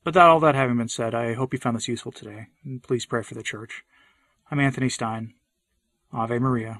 But 0.02 0.14
that 0.14 0.28
all 0.28 0.40
that 0.40 0.54
having 0.54 0.76
been 0.76 0.88
said, 0.88 1.14
I 1.14 1.34
hope 1.34 1.52
you 1.52 1.58
found 1.58 1.76
this 1.76 1.88
useful 1.88 2.12
today, 2.12 2.46
and 2.64 2.82
please 2.82 3.06
pray 3.06 3.22
for 3.22 3.34
the 3.34 3.42
church. 3.42 3.84
I'm 4.50 4.60
Anthony 4.60 4.88
Stein. 4.88 5.34
Ave 6.12 6.38
Maria. 6.38 6.78